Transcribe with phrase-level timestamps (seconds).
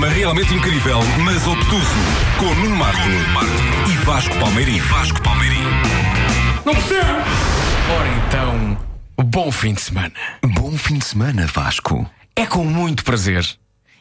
[0.00, 1.94] programa realmente incrível, mas obtuso,
[2.38, 3.08] com Nuno Marco,
[3.86, 4.78] e Vasco Palmeirim.
[4.78, 5.62] Vasco Palmeirim.
[6.64, 7.08] Não percebo!
[7.98, 8.78] Ora então,
[9.22, 10.12] bom fim de semana.
[10.54, 12.08] Bom fim de semana, Vasco.
[12.34, 13.44] É com muito prazer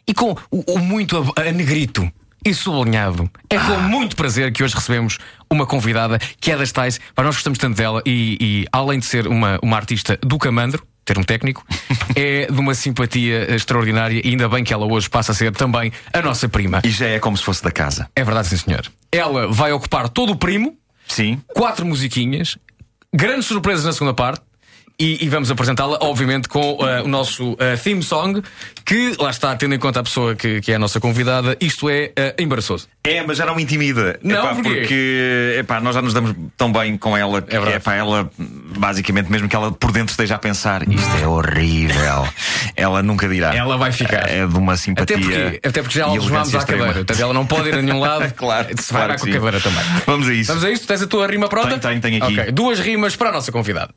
[0.08, 2.10] e com o, o muito a, a negrito
[2.46, 3.30] e sublinhado.
[3.50, 5.18] É com muito prazer que hoje recebemos
[5.52, 9.06] uma convidada que é das tais, para nós gostamos tanto dela e, e além de
[9.06, 11.66] ser uma, uma artista do camandro, termo técnico,
[12.16, 15.92] é de uma simpatia extraordinária e ainda bem que ela hoje passa a ser também
[16.14, 16.82] a nossa prima.
[16.84, 18.08] E já é como se fosse da casa.
[18.16, 18.86] É verdade, sim senhor.
[19.12, 20.78] Ela vai ocupar todo o primo,
[21.08, 21.42] Sim.
[21.56, 22.58] quatro musiquinhas,
[23.12, 24.42] grandes surpresas na segunda parte.
[25.00, 28.44] E, e vamos apresentá-la, obviamente, com uh, o nosso uh, theme song,
[28.84, 31.90] que lá está, tendo em conta a pessoa que, que é a nossa convidada, isto
[31.90, 32.90] é uh, embaraçoso.
[33.02, 34.20] É, mas já não me intimida.
[34.22, 34.70] Não, Epá, porquê?
[34.70, 38.30] porque epá, nós já nos damos tão bem com ela que É epá, ela,
[38.78, 42.28] basicamente, mesmo que ela por dentro esteja a pensar isto é horrível,
[42.76, 43.56] ela nunca dirá.
[43.56, 44.30] Ela vai ficar.
[44.30, 45.16] É de uma simpatia.
[45.16, 46.84] Até porque, até porque já a levámos à extrema.
[46.84, 47.06] cadeira.
[47.06, 48.34] Portanto, ela não pode ir a nenhum lado.
[48.40, 49.84] Claro, Se vai claro com a cadeira também.
[50.06, 50.48] Vamos a isso.
[50.50, 50.86] Vamos a isto?
[50.88, 51.80] Tens a tua rima pronta?
[51.80, 52.40] Tenho, tenho, tenho aqui.
[52.40, 53.94] Ok, duas rimas para a nossa convidada.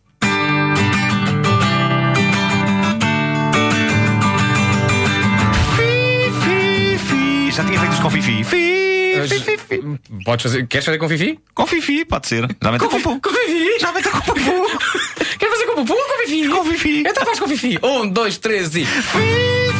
[7.54, 8.44] Já tinha feito os com Fifi.
[8.44, 9.82] Fi, fi, fi, fi.
[10.24, 11.38] Podes fazer, queres fazer com Fifi?
[11.54, 12.48] Com Fifi, pode ser.
[12.62, 13.20] Já mete com Pupu.
[13.20, 13.78] Com Fifi?
[13.78, 14.40] Já mete com Pupu.
[15.38, 16.48] Queres fazer com Pupu ou com Fifi?
[16.48, 17.00] Com Fifi.
[17.06, 17.78] Então faz com Fifi.
[17.82, 18.84] Um, dois, três e.
[18.84, 19.18] Fi,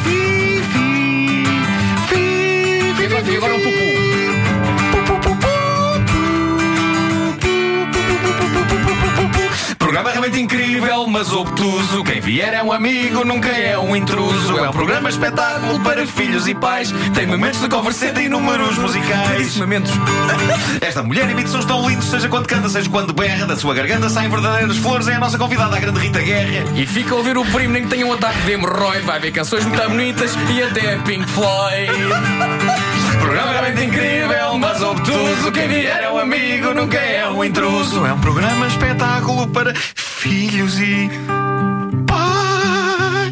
[0.03, 0.85] fi, fi.
[2.09, 3.92] Fi, fi, E vai- e agora um Pupu.
[9.93, 12.03] Programa realmente incrível, mas obtuso.
[12.03, 14.57] Quem vier é um amigo, nunca é um intruso.
[14.57, 16.91] É um programa espetáculo para filhos e pais.
[17.13, 19.55] Tem momentos de converseta e números musicais.
[19.55, 19.91] Momentos.
[20.81, 23.45] Esta mulher emite sons tão lindos, seja quando canta, seja quando berra.
[23.45, 25.07] Da sua garganta saem verdadeiras flores.
[25.07, 26.65] É a nossa convidada, a grande Rita Guerra.
[26.73, 29.05] E fica a ouvir o primo, nem que tenha um ataque de hemorroide.
[29.05, 31.91] Vai ver canções muito bonitas e até Pink Floyd.
[33.23, 35.49] Programa realmente incrível, mas obtuso.
[35.53, 38.05] Quem vier é um amigo, nunca é um intruso.
[38.05, 41.09] É um programa espetáculo para filhos e
[42.05, 43.31] pais.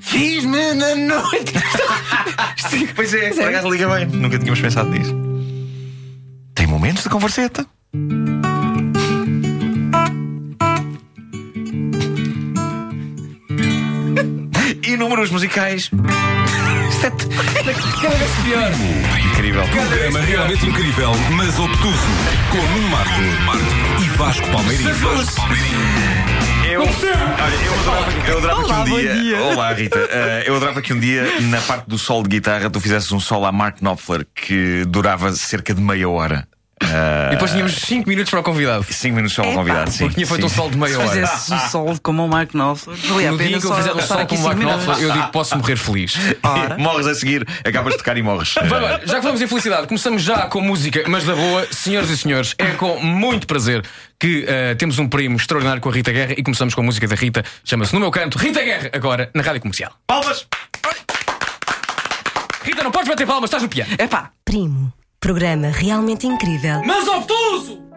[0.00, 1.52] Fiz-me na noite.
[2.94, 4.06] Pois é, por acaso liga bem.
[4.06, 5.14] Nunca tínhamos pensado nisso.
[6.54, 7.66] Tem momentos de converseta.
[14.82, 15.90] E números musicais.
[16.98, 17.28] Isto é t-
[18.02, 18.70] Cada vez pior.
[19.32, 19.62] incrível.
[19.68, 21.96] Programa realmente incrível, mas obtuso,
[22.50, 23.20] com Nuno Marco,
[24.02, 24.82] e Vasco Palmeirim.
[24.84, 25.68] Vasco Palmeirim.
[26.72, 29.14] Eu, olha, eu adorava, eu adorava Olá, que um dia.
[29.14, 29.40] dia.
[29.42, 29.98] Olá, Rita.
[30.10, 33.20] Eh, eu adorava que um dia, na parte do solo de guitarra, tu fizesses um
[33.20, 36.48] solo a Mark Knopfler que durava cerca de meia hora.
[36.82, 38.84] E depois tínhamos 5 minutos para o convidado.
[38.84, 39.98] 5 minutos ao Epá, convidado, sim.
[39.98, 41.08] Porque tinha feito um sol de meia Se hora.
[41.08, 43.92] fizesse o sol como o Mark Knopfler, valia a No dia pena que eu fizer
[43.92, 44.58] o estar sol aqui com o Mark.
[44.58, 46.14] Knopfler, eu digo que posso morrer feliz.
[46.78, 48.54] Morres a seguir, acabas de tocar e morres.
[49.04, 52.54] Já que falamos em felicidade, começamos já com música, mas da boa, senhoras e senhores,
[52.58, 53.84] é com muito prazer
[54.18, 57.06] que eh, temos um primo extraordinário com a Rita Guerra e começamos com a música
[57.06, 59.92] da Rita, chama-se No Meu Canto, Rita Guerra, agora na rádio comercial.
[60.06, 60.46] Palmas!
[62.64, 63.92] Rita, não podes bater palmas, estás no piano.
[63.98, 64.92] Epá, Primo.
[65.20, 66.80] Programa realmente incrível.
[66.86, 67.87] Mas obtuso!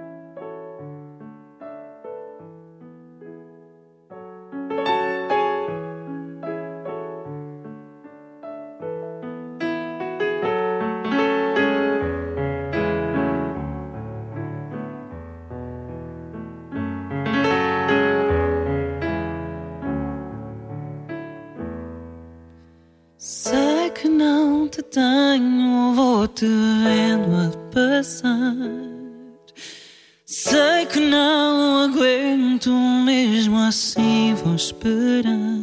[34.43, 35.61] Vou esperar.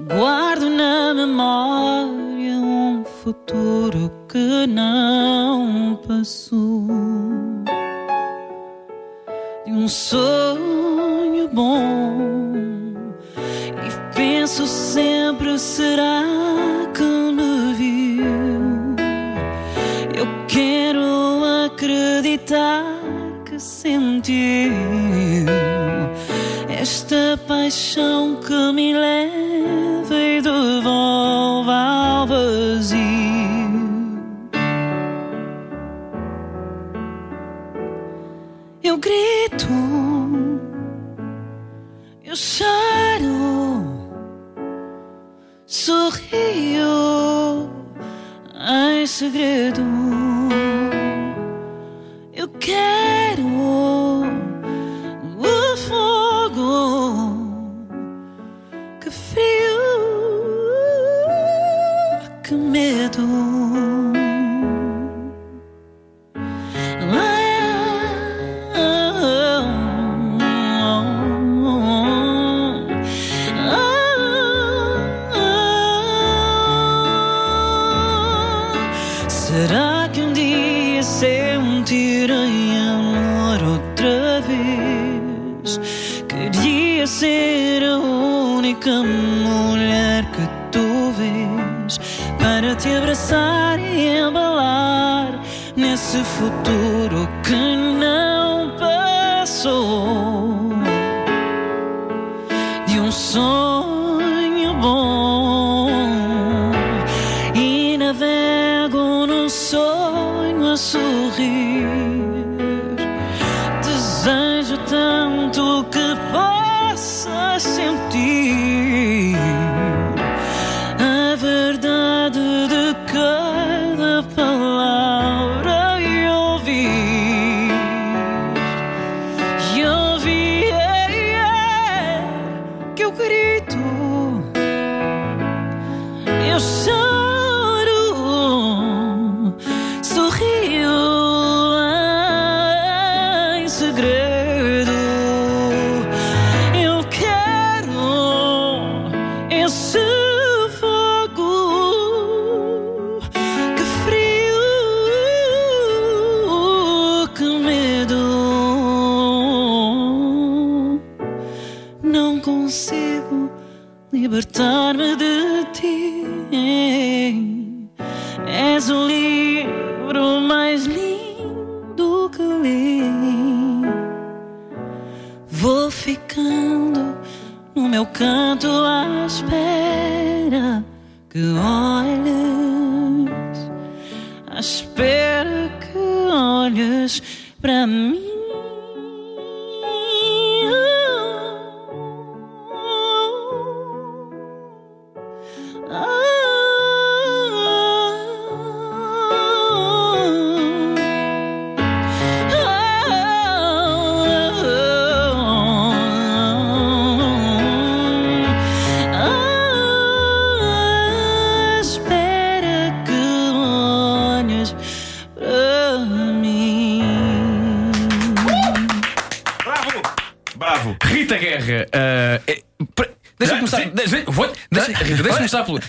[0.00, 6.86] Guardo na memória um futuro que não passou.
[9.66, 12.16] De um sonho bom.
[13.86, 16.22] E penso sempre: será
[16.94, 18.24] que me viu?
[20.16, 22.84] Eu quero acreditar
[23.44, 25.09] que sentiu esta
[27.50, 33.00] paixão que me leva e devolve ao vazio.
[38.84, 39.66] Eu grito,
[42.22, 43.82] eu choro,
[45.66, 46.88] sorrio
[48.94, 49.99] em segredo.
[86.28, 91.98] Queria ser a única mulher que tu vês
[92.38, 95.40] para te abraçar e embalar
[95.76, 100.70] nesse futuro que não passou.
[102.86, 103.69] De um sonho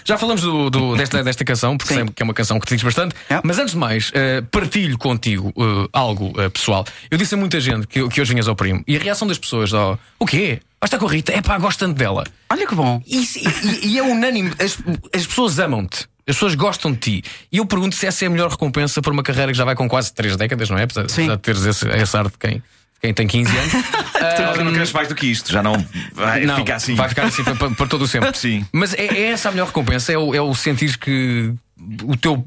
[0.04, 2.75] Já falamos do, do- desta, desta canção, porque sei que é uma canção que te
[2.75, 3.16] diz bastante.
[3.30, 3.39] É.
[3.44, 6.86] Mas antes de mais, ah, partilho contigo ah, algo ah, pessoal.
[7.10, 9.38] Eu disse a muita gente que, que hoje vinhas ao primo e a reação das
[9.38, 10.60] pessoas: ó, o quê?
[10.80, 11.31] Vais estar com a Rita?
[11.31, 12.24] É pá, gosto tanto dela.
[12.50, 13.01] Olha que bom.
[13.06, 14.78] E, e- e é unânime, as,
[15.16, 16.10] as pessoas amam-te.
[16.28, 17.24] As pessoas gostam de ti.
[17.51, 19.75] E eu pergunto se essa é a melhor recompensa para uma carreira que já vai
[19.75, 20.83] com quase 3 décadas, não é?
[20.83, 22.62] Apesar apesar de teres esse, esse ar de quem,
[23.01, 23.74] quem tem 15 anos.
[24.21, 25.74] Ela já não queres mais do que isto, já não
[26.13, 26.94] vai Não, ficar assim.
[26.95, 28.31] Vai ficar assim para, todo o sempre.
[28.38, 28.65] Sim.
[28.71, 31.51] Mas é, é essa a melhor recompensa, é o, é o sentir que
[32.03, 32.45] o teu,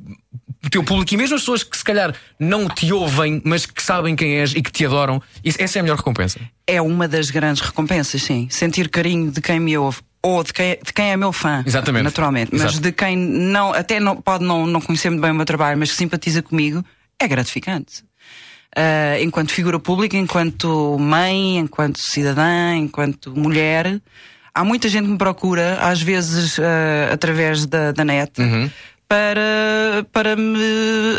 [0.64, 3.82] o teu público e mesmo as pessoas que se calhar não te ouvem, mas que
[3.82, 6.38] sabem quem és e que te adoram, isso- essa é a melhor recompensa.
[6.66, 8.46] É uma das grandes recompensas, sim.
[8.50, 9.98] Sentir carinho de quem me ouve.
[10.22, 11.62] Ou de quem, de quem é meu fã.
[11.66, 12.04] Exatamente.
[12.04, 12.50] Naturalmente.
[12.52, 12.80] Mas Exato.
[12.80, 15.90] de quem não, até não, pode não, não conhecer muito bem o meu trabalho, mas
[15.90, 16.82] que simpatiza comigo,
[17.20, 18.02] é gratificante.
[18.76, 24.00] Ah, enquanto figura pública, enquanto mãe, enquanto cidadã, enquanto mulher,
[24.54, 28.40] há muita gente que me procura, às vezes ah, através da, da net.
[28.40, 28.70] Uhum.
[29.06, 30.58] Para, para me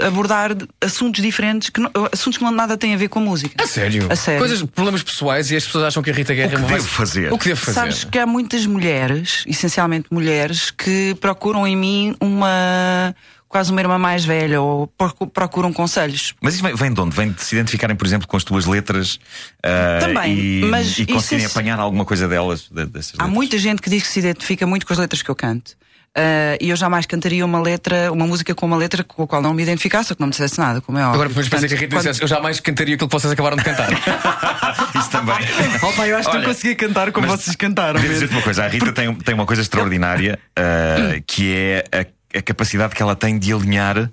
[0.06, 3.64] abordar assuntos diferentes, que não- assuntos que não nada têm a ver com a música.
[3.64, 4.08] A sério?
[4.10, 4.40] A sério.
[4.40, 6.88] Coisas, problemas pessoais e as pessoas acham que a Rita Guerra O que é devo
[6.88, 7.32] fazer?
[7.32, 7.80] O que devo fazer?
[7.80, 13.16] Sabes que há muitas mulheres, essencialmente mulheres, que procuram em mim uma
[13.56, 16.34] quase uma irmã mais velha ou procu- procuram conselhos.
[16.42, 17.16] Mas isso vem, vem de onde?
[17.16, 19.18] Vem de se identificarem, por exemplo, com as tuas letras
[19.64, 22.68] ah, Também, e, mas e isso conseguirem é- apanhar alguma coisa delas.
[22.70, 23.30] de- dessas Há letras.
[23.34, 25.72] muita gente que diz que se identifica muito com as letras que eu canto.
[26.18, 29.42] Ah, e eu jamais cantaria uma letra, uma música com uma letra com a qual
[29.42, 31.14] não me identificasse ou que não me dissesse nada, como é óbvio.
[31.16, 33.56] Agora depois pensei que a Rita Portanto, dissesse: Eu jamais cantaria aquilo que vocês acabaram
[33.56, 33.88] de cantar.
[35.00, 35.36] Isso também.
[35.36, 37.94] quando- Opa, eu acho que Olha, não conseguia cantar como vocês cantaram.
[37.94, 38.14] Devo mesmo.
[38.16, 42.06] dizer-te uma coisa: a Rita tem, tem uma coisa extraordinária ah, que é a.
[42.36, 44.10] a capacidade que ela tem de alinhar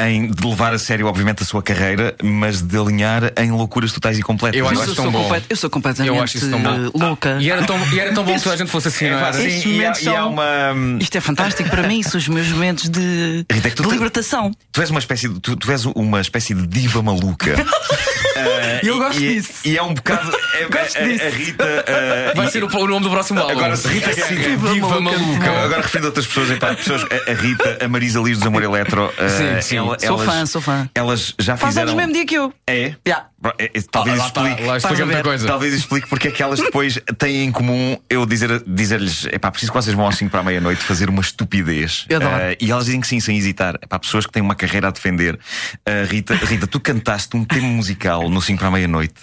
[0.00, 4.18] em de levar a sério, obviamente, a sua carreira, mas de alinhar em loucuras totais
[4.18, 4.58] e completas.
[4.58, 5.36] Eu acho isso tão sou bom.
[5.48, 6.90] eu sou completamente Eu acho isso tão bom.
[6.94, 7.38] louca.
[7.40, 9.32] E era tão, e era tão bom que toda a gente fosse assim, não era?
[9.32, 10.98] Sim, Esses e há, momentos e há são- uma.
[11.00, 13.92] Isto é fantástico para mim, são os meus momentos de, Rita, é tu de te-
[13.94, 14.50] libertação.
[14.72, 17.54] Tu és uma espécie de, tu, tu és uma espécie de diva maluca.
[18.82, 19.52] E eu gosto e, disso.
[19.64, 20.30] E é um bocado.
[20.54, 21.24] é- Gosto a- a, disso.
[21.36, 21.84] Rita.
[21.86, 23.52] ah, Vai e- ser o, o nome do próximo álbum.
[23.52, 25.18] Agora, Rita Gaga, Gaga, Viva, Viva Maluca.
[25.18, 25.50] Maluca.
[25.64, 29.28] Agora referindo a outras pessoas, a, a Rita, a Marisa Liz do Amor Eletro, ah,
[29.28, 29.76] Sim, sim.
[29.78, 30.88] ela- Sou elas, fã, sou fã.
[30.94, 31.92] Elas já Faz fizeram.
[31.92, 32.52] anos no mesmo dia que eu.
[32.66, 32.94] É?
[33.06, 33.26] Já.
[33.58, 34.62] É, é, Talvez explique.
[34.62, 35.46] lá explica muita coisa.
[35.46, 39.50] Talvez explique porque é que elas depois têm em comum eu dizer- dizer-lhes: é pá,
[39.50, 42.06] preciso que vocês vão às 5 para a meia-noite fazer uma estupidez.
[42.08, 43.76] Eh, e elas dizem que sim, sem hesitar.
[43.82, 45.38] É para pessoas que têm uma carreira a defender.
[45.84, 49.14] Eh, Rita, Rita, tu cantaste um tema musical no 5 para a meia-noite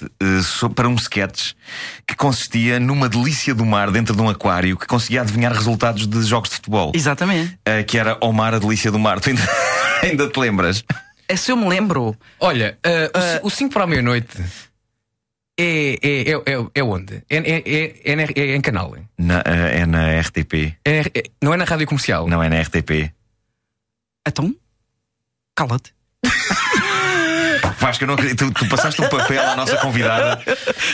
[0.43, 1.53] so- para um sketch
[2.07, 6.21] que consistia numa delícia do mar dentro de um aquário que conseguia adivinhar resultados de
[6.23, 6.91] jogos de futebol.
[6.93, 7.57] Exatamente.
[7.87, 9.19] Que era Omar, a delícia do mar.
[9.19, 9.41] Tu ainda,
[10.03, 10.83] ainda te lembras?
[11.31, 12.13] É se eu me lembro.
[12.41, 14.37] Olha, uh, o 5 para a meia-noite
[15.57, 17.23] é, é, é, é, é onde?
[17.29, 18.93] É, é, é, é, é em canal?
[19.17, 20.75] Na- eh, é na RTP.
[20.83, 22.27] É, é- não é na rádio comercial?
[22.27, 23.13] Não é na RTP.
[24.27, 24.53] Então,
[25.55, 25.93] cala-te.
[27.81, 28.45] Vasco, eu não acredito.
[28.45, 30.39] Tu, tu passaste um papel à nossa convidada.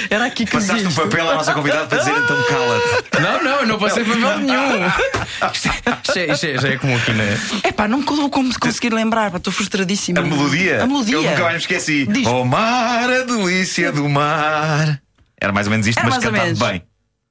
[0.10, 1.02] Era aqui que Passaste um existe.
[1.02, 3.22] papel à nossa convidada para dizer então cala-te.
[3.22, 4.88] Não, não, eu não passei papel nenhum.
[5.54, 7.24] Isto, é- isto é, isto é- já é como aqui na.
[7.64, 10.20] É pá, não vou como conseguir lembrar, pá, estou frustradíssima.
[10.20, 10.84] A melodia.
[10.84, 11.16] A melodia.
[11.16, 12.06] Eu nunca mais me esqueci.
[12.08, 12.26] Diz.
[12.26, 15.00] Oh mar, a delícia do mar.
[15.40, 16.84] Era mais ou menos isto, Era mas cantado bem.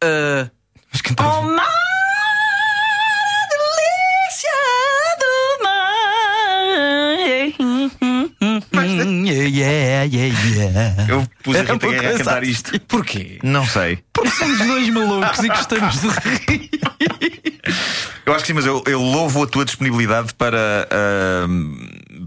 [0.04, 0.50] Uh,
[0.92, 1.66] Mas cantava- oh, mar,
[9.36, 11.06] Yeah, yeah, yeah.
[11.08, 12.50] Eu pus a Era Rita Guerra a cantar assim.
[12.50, 12.80] isto.
[12.80, 13.38] Porquê?
[13.42, 13.98] Não sei.
[14.12, 16.70] Porque somos dois malucos e gostamos de rir.
[18.24, 21.85] Eu acho que sim, mas eu, eu louvo a tua disponibilidade para, ahm,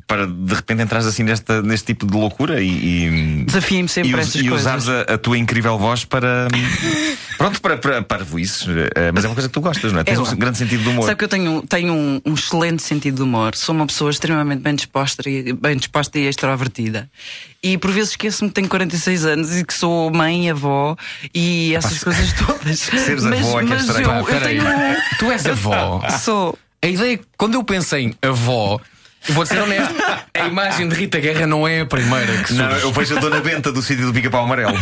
[0.10, 4.12] para de repente entrares assim nesta, neste tipo de loucura e, e, Desafiem-me sempre e,
[4.14, 4.62] para estas e coisas.
[4.62, 6.48] usares a, a tua incrível voz para.
[7.38, 8.68] pronto, para, para, para voices.
[8.96, 10.04] Eh, Mas é uma coisa que tu gostas, não é?
[10.04, 11.06] Tens Eu- um grande sentido de humor.
[11.06, 13.56] Sabe que eu tenho, tenho um, um excelente sentido de humor.
[13.56, 17.08] Sou uma pessoa extremamente bem disposta e, bem disposta e extrovertida.
[17.62, 20.96] E por vezes esqueço-me que tenho 46 anos e que sou mãe e avó
[21.36, 22.80] e essas coisas todas.
[22.82, 24.06] Seres avó é que é estranho.
[24.10, 24.64] eu, Pá, eu tenho.
[25.20, 26.02] Tu és avó.
[26.20, 26.58] Sou.
[26.82, 28.80] A ideia, é quando eu pensei em avó,
[29.34, 29.94] vou ser honesto,
[30.34, 32.62] a imagem de Rita Guerra não é a primeira que surge.
[32.62, 34.74] Não, eu vejo a Dona Benta do sítio do pica-pau amarelo.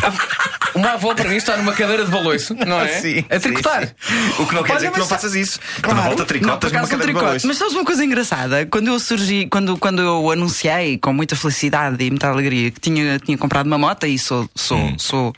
[0.75, 2.87] Uma avó para mim está numa cadeira de baloiço, não é?
[2.99, 3.87] Sim, a sim, tricotar.
[3.99, 4.13] sim.
[4.39, 5.59] O que não quer Olha, dizer que não faças isso.
[5.77, 5.97] Tu Claro.
[5.99, 7.25] na volta tricotas Não, numa não cadeira de tricoto.
[7.25, 7.45] balões.
[7.45, 8.65] Mas sabes uma coisa engraçada?
[8.67, 13.17] Quando eu surgi, quando, quando eu anunciei com muita felicidade e muita alegria que tinha,
[13.19, 14.95] tinha comprado uma moto e sou, sou, Hum.
[14.99, 15.33] sou,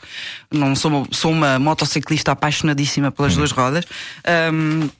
[0.52, 3.12] não sou, sou uma motociclista apaixonadíssima Hum.
[3.12, 3.84] pelas duas rodas.
[4.52, 4.90] hum,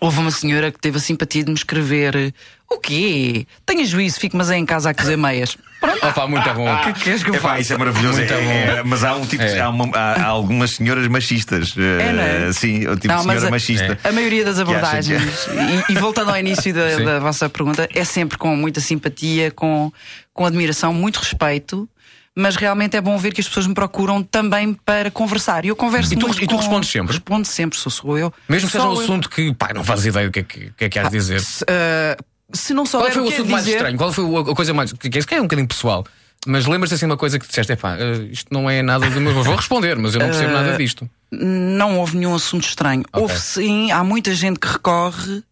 [0.00, 2.34] Houve uma senhora que teve a simpatia de me escrever:
[2.74, 3.46] O quê?
[3.66, 5.56] Tenha juízo, fico mas é em casa a cozer meias.
[5.80, 6.06] Pronto.
[6.06, 6.72] Opa, muito bom.
[6.72, 7.60] O que queres que eu faça?
[7.60, 8.18] isso é maravilhoso.
[8.18, 8.50] Muito É- bom.
[8.50, 9.60] é- mas há um tipo de- É.
[9.60, 11.74] há, uma- há- há algumas senhoras machistas.
[11.76, 12.52] eh, É, não é?
[12.52, 13.98] Sim, o tipo Não, de senhora a- machista.
[14.04, 15.48] A maioria das Que acha abordagens,
[15.88, 19.92] e, e voltando ao início da, da vossa pergunta, é sempre com muita simpatia, com,
[20.32, 21.88] com admiração, muito respeito.
[22.34, 25.66] Mas realmente é bom ver que as pessoas me procuram também para conversar.
[25.66, 27.08] E eu converso E tu- muito e tu com- respondes sempre?
[27.12, 28.32] Respondo sempre, sou, sou eu.
[28.48, 29.00] Mesmo que seja um eu.
[29.02, 31.10] assunto que, pá, não fazes ideia do que é que, o que, é que hás
[31.10, 31.40] de dizer.
[31.42, 32.16] Se, ah,
[32.52, 33.98] se não Qual souber foi o o é assunto mais dizer, estranho?
[33.98, 34.92] Qual foi a coisa mais.
[34.92, 36.04] Que é, que é um bocadinho pessoal.
[36.46, 39.18] Mas lembras-te assim de uma coisa que disseste: epá, eh, isto não é nada de.
[39.20, 41.08] meu- Vou responder, mas eu não percebo nada disto.
[41.30, 43.02] não houve nenhum assunto estranho.
[43.12, 43.22] Ok.
[43.22, 45.42] Houve sim, há muita gente que recorre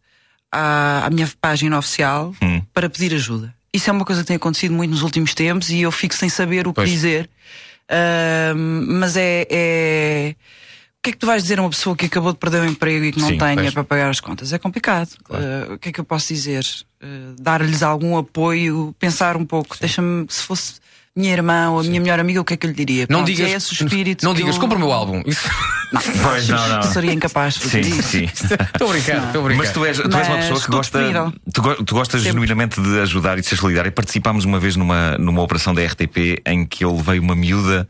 [0.52, 2.60] à, à minha página oficial Hum.
[2.74, 3.54] para pedir ajuda.
[3.72, 6.28] Isso é uma coisa que tem acontecido muito nos últimos tempos e eu fico sem
[6.28, 6.90] saber o que Pois.
[6.90, 7.30] dizer.
[7.88, 10.34] Ahm, mas é, é-
[10.98, 12.66] O que é que tu vais dizer a uma pessoa que acabou de perder o
[12.66, 13.72] emprego e que não Sim, tem pois.
[13.72, 14.52] para pagar as contas?
[14.52, 15.08] É complicado.
[15.30, 16.62] Ah, o que é que eu posso dizer?
[17.02, 17.06] Ah,
[17.40, 19.76] Dar-lhes algum apoio, pensar um pouco.
[19.80, 20.74] Deixa-me, se fosse
[21.16, 23.06] minha irmã ou a minha melhor amiga, o que é que eu lhe diria?
[23.10, 23.50] Não Pronto, digas.
[23.50, 25.22] É esse o espírito não digas, eu- compra o meu álbum.
[25.26, 25.48] Isso.
[25.92, 26.82] Não, Pois, não, não.
[26.84, 28.08] Seria incapaz de fazer Sim, isso.
[28.10, 28.24] sim.
[28.26, 29.62] Estou a brincar, estou a brincar.
[29.64, 31.32] Mas tu és, tu és uma Mas pessoa que gosta.
[31.52, 32.32] Tu, go- tu gostas Sempre.
[32.34, 33.88] genuinamente de ajudar e de ser solidário.
[33.88, 37.88] E participámos uma vez numa, numa operação da RTP em que eu levei uma miúda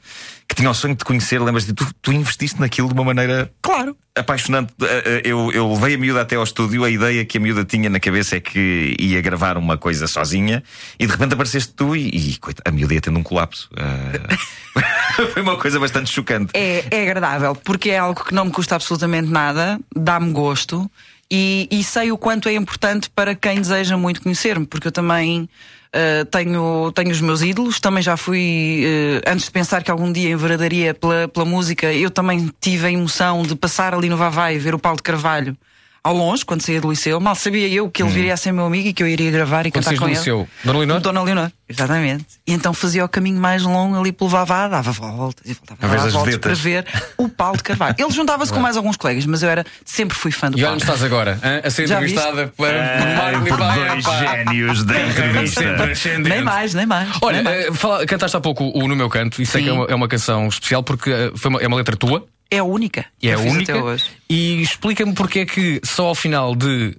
[0.50, 1.40] que tinha o sonho de conhecer.
[1.40, 1.72] Lembras-te?
[1.72, 3.96] Tu, tu investiste naquilo de uma maneira Claro.
[4.16, 4.74] apaixonante.
[4.82, 6.82] Eh, eh, Eu, eu levei a miúda até ao estúdio.
[6.82, 10.60] A ideia que a miúda tinha na cabeça é que ia gravar uma coisa sozinha
[10.98, 13.70] e de repente apareceste tu e, e coita, a miúda ia tendo um colapso.
[13.76, 14.36] Eh,
[15.32, 16.50] Foi uma coisa bastante chocante.
[16.54, 20.90] É, é agradável, porque é algo que não me custa absolutamente nada, dá-me gosto
[21.30, 25.48] e, e sei o quanto é importante para quem deseja muito conhecer-me, porque eu também.
[25.92, 30.12] Eh, tenho, tenho os meus ídolos, também já fui, eh, antes de pensar que algum
[30.12, 34.58] dia enveradaria pela, pela música, eu também tive a emoção de passar ali no Vavai
[34.58, 35.56] ver o Paulo de Carvalho
[36.02, 37.20] ao longe, quando saía do liceu.
[37.20, 39.66] Mal sabia eu que ele viria a ser meu amigo e que eu iria gravar
[39.66, 40.18] e Quando cantar com do ele.
[40.18, 41.00] liceu, Dona Leonor?
[41.00, 42.24] Dona Leonor, exatamente.
[42.46, 45.88] E então fazia o caminho mais longo ali pelo Vavá, dava voltas e voltava A
[45.88, 46.58] voltas para vedetas.
[46.60, 46.86] ver
[47.18, 47.94] o Paulo de Carvalho.
[47.98, 50.74] Ele juntava-se com mais alguns colegas, mas eu era, sempre fui fã do E Paulo.
[50.74, 51.60] onde estás agora, hã?
[51.64, 52.74] a ser Já entrevistada por, por
[53.16, 56.18] Marco por dois génios da entrevista.
[56.18, 57.08] Nem mais, nem mais.
[57.20, 57.66] Olha, nem mais.
[57.66, 59.64] eh, fala- cantaste há pouco o No Meu Canto e sei Sim.
[59.64, 62.24] que é uma, é uma canção especial porque eh, foi uma- é uma letra tua
[62.50, 63.06] é a única.
[63.22, 63.72] e é única.
[63.72, 64.04] Até hoje.
[64.28, 66.96] E explica-me porque é que só ao final de.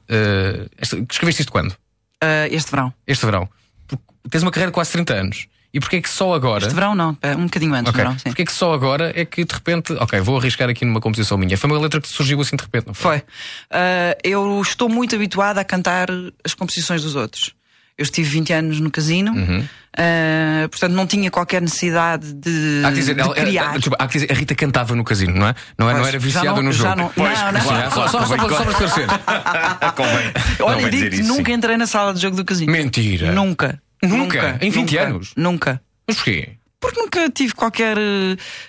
[0.78, 1.76] esta- escreveste isto quando?
[2.24, 2.94] Ah, este verão.
[3.08, 3.50] Este verão.
[3.88, 5.48] Porque tens uma carreira de quase 30 anos.
[5.74, 6.64] E porque é que só agora.
[6.66, 7.94] Este verão não, é um bocadinho antes Ok.
[7.94, 8.26] do verão, sim.
[8.30, 9.94] Porque é que só agora é que de repente.
[9.94, 11.58] Ok, vou arriscar aqui numa composição minha.
[11.58, 13.20] Foi uma letra que surgiu assim de repente, não foi?
[13.20, 13.28] Foi.
[13.72, 16.10] Ah, eu estou muito habituada a cantar
[16.44, 17.54] as composições dos outros.
[18.02, 19.64] Eu estive 20 anos no casino, Uhum.
[19.96, 23.64] ah, portanto não tinha qualquer necessidade de, Há que dizer, de ela- criar.
[23.66, 25.56] ela- desculpa, há que dizer, a Rita cantava no casino, não é?
[25.78, 26.96] Não, é, não Pois, era já viciada não- no jogo.
[26.96, 27.62] não- Pois, não, não.
[27.62, 29.08] Só, só, só, convém- para- só para esclarecer.
[29.96, 30.32] Convém,
[30.62, 31.24] Olha, isso.
[31.28, 32.72] nunca entrei na sala de jogo do casino.
[32.72, 33.32] Mentira.
[33.32, 33.80] Nunca.
[34.04, 34.58] Nunca?
[34.62, 35.04] Em 20 Nunca.
[35.08, 35.32] anos?
[35.38, 35.82] Nunca.
[36.08, 36.50] Mas porquê?
[36.80, 37.96] Porque nunca tive qualquer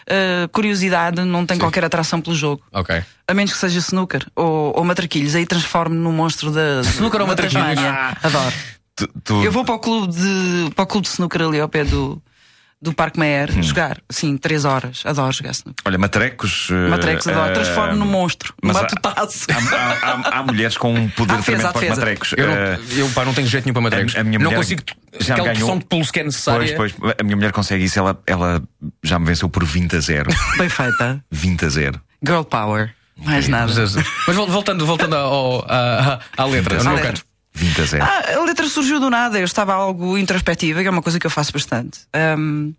[0.06, 2.62] eh, curiosidade, não tenho qualquer atração pelo jogo.
[2.70, 3.02] Ok.
[3.26, 5.34] A menos que seja snooker ou, ou matraquilhos.
[5.34, 6.82] Aí transformo-me no monstro da.
[6.82, 7.78] Snooker ou matraquilhos?
[8.22, 8.52] Adoro.
[9.06, 11.68] Tu- tu- Eu vou para o clube de, para o clube de snooker ali ao
[11.68, 12.22] pé do,
[12.80, 13.62] do Parque Meyer Hum.
[13.62, 15.02] jogar, assim, três horas.
[15.04, 15.82] Adoro jogar snooker.
[15.84, 16.68] Olha, matrecos.
[16.70, 17.50] eh, Matrecos, adoro.
[17.50, 19.46] eh, Transformo no monstro, mas numa há- tutaço.
[19.50, 22.34] Há, há- há- há mulheres com um poder defesa, tremendo para matrecos.
[22.36, 24.14] Eu, não, Eh, eu pá, não tenho jeito nenhum para matrecos.
[24.16, 24.82] a- a minha não mulher consigo.
[25.20, 26.74] já aquela ganhou- pressão de pulso que é necessária.
[26.76, 28.62] Pois, pois, a minha mulher consegue isso, ela, ela
[29.02, 30.30] já me venceu por 20 a 0.
[30.58, 31.24] Bem feita.
[31.30, 32.00] 20 a 0.
[32.24, 32.94] Girl power.
[33.16, 33.72] Mais nada.
[33.72, 33.94] Mas,
[34.26, 37.22] mas vol- voltando, voltando ao, à, à letra, Sim, no meu canto.
[37.54, 38.04] 20 a 0.
[38.04, 41.26] Ah, a letra surgiu do nada, eu estava algo introspectiva, que é uma coisa que
[41.26, 42.00] eu faço bastante.
[42.12, 42.72] Ahm,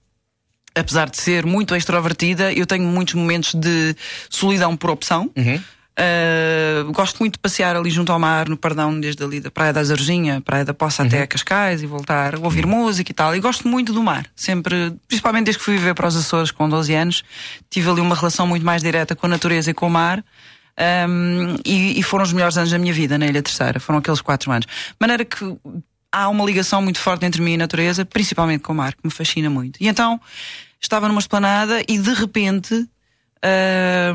[0.75, 3.95] apesar de ser muito extrovertida, eu tenho muitos momentos de
[4.29, 5.29] solidão por opção.
[5.95, 9.71] Ah, gosto muito de passear ali junto ao mar, no Pardão, desde ali da Praia
[9.71, 13.35] da Azarginha, Praia da Poça até a Cascais e voltar, ouvir música e tal.
[13.35, 16.67] E gosto muito do mar, sempre, principalmente desde que fui viver para os Açores com
[16.67, 17.23] 12 anos,
[17.69, 20.23] tive ali uma relação muito mais direta com a natureza e com o mar.
[20.79, 24.21] Um, e, e foram os melhores anos da minha vida na Ilha Terceira, foram aqueles
[24.21, 24.65] quatro anos.
[24.65, 25.45] De maneira que
[26.11, 29.01] há uma ligação muito forte entre mim e a natureza, principalmente com o mar, que
[29.03, 29.77] me fascina muito.
[29.81, 30.19] E então
[30.79, 32.87] estava numa esplanada e de repente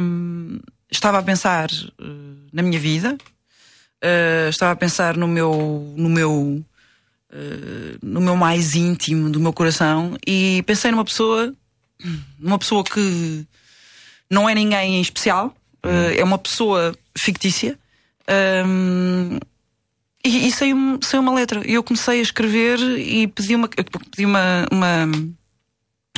[0.01, 0.61] um,
[0.91, 3.17] estava a pensar uh, na minha vida,
[4.05, 9.53] uh, estava a pensar no meu, no meu, uh, no meu mais íntimo do meu
[9.53, 11.53] coração e pensei numa pessoa,
[12.39, 13.47] numa pessoa que
[14.31, 17.79] não é ninguém em especial, uh, é uma pessoa fictícia.
[18.67, 19.39] um,
[20.25, 21.63] e, e saiu, saiu uma letra.
[21.67, 25.09] E eu comecei a escrever e pedi uma, pedi uma, uma,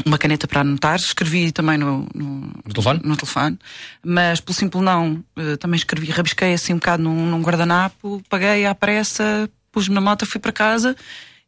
[0.06, 0.96] uma caneta para anotar.
[0.96, 2.26] Escrevi também no, no,
[2.64, 3.00] No telefone?
[3.04, 3.58] no telefone.
[4.04, 8.64] Mas pelo simples não, eh, também escrevi, rabisquei assim um bocado num, num guardanapo, paguei
[8.66, 10.96] à pressa, pus-me na moto, fui para casa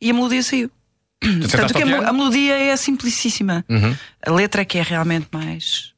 [0.01, 0.70] e a melodia saiu.
[1.20, 3.64] Portanto, sentaste que ao a, a melodia é simplicíssima.
[3.68, 3.96] Uhum.
[4.27, 5.92] A letra é que é realmente mais.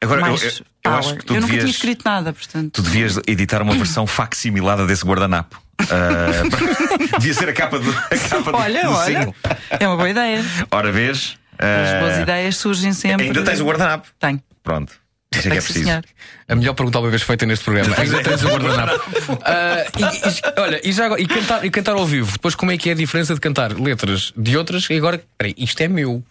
[0.00, 0.98] Agora, mais eu- eu power.
[0.98, 2.72] acho que tu eu nunca tinha escrito nada, portanto.
[2.74, 5.60] tu devias editar uma versão facsimilada desse guardanapo.
[5.80, 6.44] Ah,
[7.18, 9.04] devia ser a capa do, a capa do- Olha, do olha.
[9.18, 9.34] single.
[9.70, 10.44] É uma boa ideia.
[10.70, 11.36] Ora, vês?
[11.58, 13.26] As ah, boas ideias surgem sempre.
[13.26, 14.08] Ainda tens o guardanapo.
[14.18, 14.40] Tenho.
[14.62, 14.92] Pronto.
[15.32, 15.84] Isso é que é preciso.
[15.84, 16.04] senhor.
[16.48, 17.92] A melhor pergunta alguma vez feita neste programa.
[17.98, 19.04] Ainda tens o guardanapo.
[19.44, 22.76] Ah, e, e- olha, e, já e, cantar, e cantar ao vivo, depois como é
[22.78, 26.22] que é a diferença de cantar letras de outras e agora, peraí, isto é meu.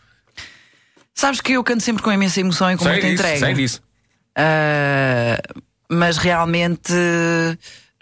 [1.13, 3.39] Sabes que eu canto sempre com imensa emoção e com sei muita disso, entrega.
[3.45, 3.81] sei disso.
[4.35, 5.39] Ah,
[5.89, 6.91] mas realmente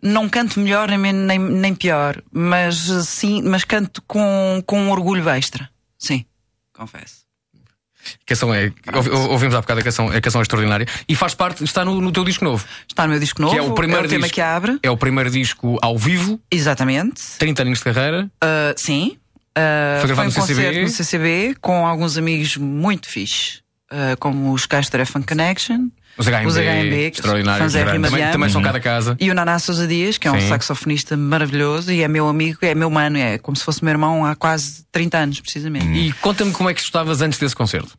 [0.04, 2.22] não canto melhor nem, nem, nem pior.
[2.32, 5.70] Mas sim, mas canto com, com um orgulho extra.
[5.98, 6.26] Sim,
[6.74, 7.22] confesso.
[8.04, 11.36] A canção é, ouvi- ouvimos há bocado a canção, a canção é extraordinária e faz
[11.36, 12.65] parte, está no, no teu disco novo.
[12.88, 13.54] Está no meu disco novo.
[13.54, 14.80] que é o primeiro tema disco, que abre.
[14.82, 17.22] É o primeiro disco ao vivo, Exatamente.
[17.38, 18.32] 30 anos de carreira.
[18.41, 19.17] Ah, sim.
[19.56, 20.82] Ah, Foi gravado um no CCB?
[20.84, 23.60] no CCB com alguns amigos muito fixe,
[23.91, 27.74] ah, como os Castro Fan Connection Os HMB, Os HMB, que extraordinários.
[27.74, 29.15] Também, também são cada casa.
[29.19, 30.50] e o Naná Sousa Dias, que é um Sim.
[30.50, 34.26] saxofonista maravilhoso e é meu amigo, é meu mano, é como se fosse meu irmão
[34.26, 35.88] há quase 30 anos, precisamente.
[35.88, 37.97] E conta-me como é que estavas antes desse concerto.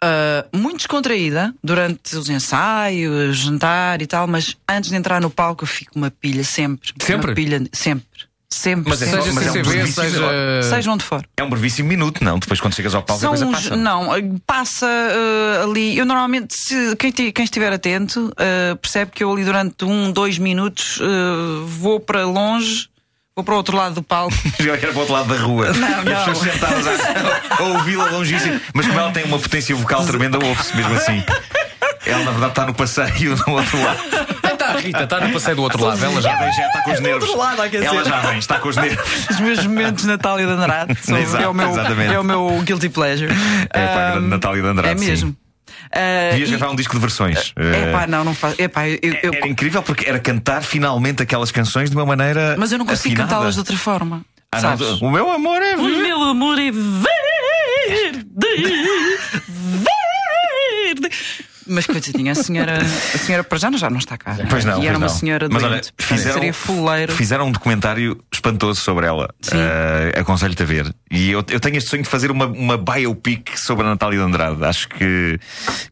[0.00, 5.64] Ah, muito descontraída durante os ensaios, jantar e tal, mas antes de entrar no palco
[5.64, 6.92] eu fico uma pilha sempre.
[7.00, 7.30] Sempre?
[7.30, 8.06] Uma pilha, sempre.
[8.50, 8.88] Sempre.
[8.88, 9.20] Mas é sempre.
[9.20, 10.62] só- Seja mas é um CCB, brevíssimo- seja.
[10.62, 11.22] Seja onde for.
[11.36, 12.38] É um brevíssimo minuto, não?
[12.38, 13.76] Depois, quando chegas ao palco, a São coisa uns- passa.
[13.76, 15.98] Não, eh, passa eh, ali.
[15.98, 20.38] Eu normalmente, se, quem, quem estiver atento, eh, percebe que eu ali durante um, dois
[20.38, 22.88] minutos eh, vou para longe,
[23.36, 24.34] vou para o outro lado do palco.
[24.58, 25.70] Eu era para o outro lado da rua.
[25.74, 26.24] Não, as não.
[26.24, 28.58] pessoas sentadas a, a ouvi-la longíssimo.
[28.72, 31.22] Mas como ela tem uma potência vocal tremenda, ouve-se mesmo assim.
[32.06, 34.00] Ela, na verdade, está no passeio no outro lado.
[34.68, 35.04] Está a Rita?
[35.04, 36.04] Está no passeio do outro lado.
[36.04, 37.22] Ela Já vem, já está com os nervos.
[37.24, 37.86] outro lado a aquecer.
[37.88, 39.08] Ela já vem, está com os nervos.
[39.30, 42.14] Os meus momentos de Natália de Andrade são- Exato, é, o meu, exatamente.
[42.14, 43.32] é o meu guilty pleasure.
[43.70, 45.02] É pá, a grande Natália de Andrade.
[45.02, 45.36] É mesmo.
[45.92, 47.52] Ah, Devias gravar um disco de versões.
[47.56, 48.54] É Eh, pá, não, não faz.
[48.58, 52.56] É pá, eu, eu- Era incrível porque era cantar finalmente aquelas canções de uma maneira.
[52.58, 54.22] mas eu não consigo cantá-las de outra forma.
[54.52, 55.00] Ah, sabes?
[55.00, 55.76] não, o meu amor é.
[55.76, 58.28] O meu amor é verde.
[61.68, 64.36] Mas coitadinha, a senhora, a senhora para já já não está cá.
[64.48, 64.82] Pois não.
[64.82, 65.14] E era uma não.
[65.14, 65.74] senhora Mas doente.
[65.74, 67.12] olha, fizeram, seria fuleiro.
[67.12, 69.28] fizeram um documentário espantoso sobre ela.
[69.40, 69.56] Sim.
[69.56, 70.94] Eh, Aconselho-te a ver.
[71.10, 74.24] E eu, eu tenho este sonho de fazer uma, uma biopic sobre a Natália de
[74.24, 74.64] Andrade.
[74.64, 75.38] Acho que,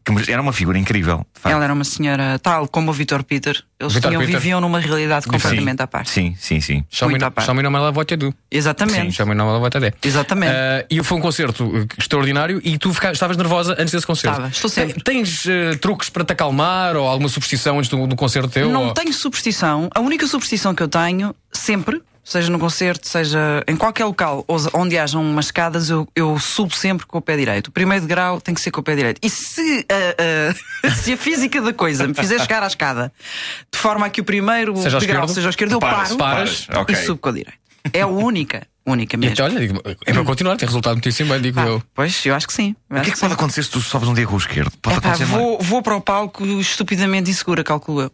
[0.05, 1.25] que era uma figura incrível.
[1.33, 1.51] de.
[1.53, 3.55] Ela era uma senhora tal como o Vitor Peter.
[3.79, 4.39] Eles Vitor tinham, Peter.
[4.39, 6.09] viviam numa realidade completamente sim, à parte.
[6.09, 6.83] Sim, sim, sim.
[6.89, 7.45] Chama Muito à parte.
[7.61, 8.33] me não ela tu.
[8.49, 9.11] Exatamente.
[9.11, 10.53] Chama me não ela vote Exatamente.
[10.89, 14.35] E foi um concerto extraordinário e tu fica- estavas nervosa antes desse concerto.
[14.37, 15.03] Estava, estou sempre.
[15.03, 18.69] Tens truques para te acalmar ou alguma superstição antes do, do concerto teu?
[18.69, 19.89] Não ou- tenho superstição.
[19.93, 24.97] A única superstição que eu tenho, sempre, seja no concerto, seja em qualquer local onde
[24.97, 27.67] hajam umas escadas, eu, eu subo sempre com o pé direito.
[27.67, 29.19] O primeiro degrau tem que ser com o pé direito.
[29.23, 30.51] E se, ah,
[30.85, 33.11] ah, se a física da coisa me fizer chegar à escada
[33.71, 35.35] de forma a que o primeiro Seja degrau esquerdo?
[35.35, 37.53] seja ao esquerdo, eu Paras, paro paras, e subo com a direita.
[37.93, 39.33] É a única, única E mesmo.
[39.33, 41.83] então, olha, digo, é para continuar, tem resultado muitíssimo bem, digo Pá, eu.
[41.93, 42.75] Pois, eu acho que sim.
[42.89, 43.37] O que é que pode sim.
[43.37, 44.71] acontecer se tu sobes um dia com o esquerdo?
[44.81, 45.37] Pode Epá, acontecer é?
[45.37, 48.11] vou, vou para o palco estupidamente insegura, calculo eu.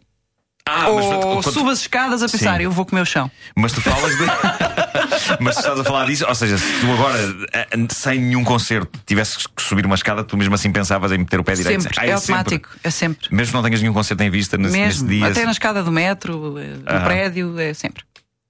[0.66, 2.62] Ah, mas, Ou quando- subo as escadas a pensar, Sim.
[2.64, 3.30] eu vou comer o chão.
[3.54, 4.24] mas tu falas de.
[5.38, 7.18] mas tu estás a falar disso, ou seja, se tu agora,
[7.52, 11.38] eh, sem nenhum concerto, tivesses que subir uma escada, tu mesmo assim pensavas em meter
[11.38, 11.82] o pé direito.
[11.82, 13.28] Sempre, Ah, é automático, é sempre.
[13.30, 15.26] Mesmo que não tenhas nenhum concerto em vista nesse, nesse Mesmo, dia.
[15.26, 17.04] até na escada do metro, eh, no Aham.
[17.04, 18.02] prédio, é sempre.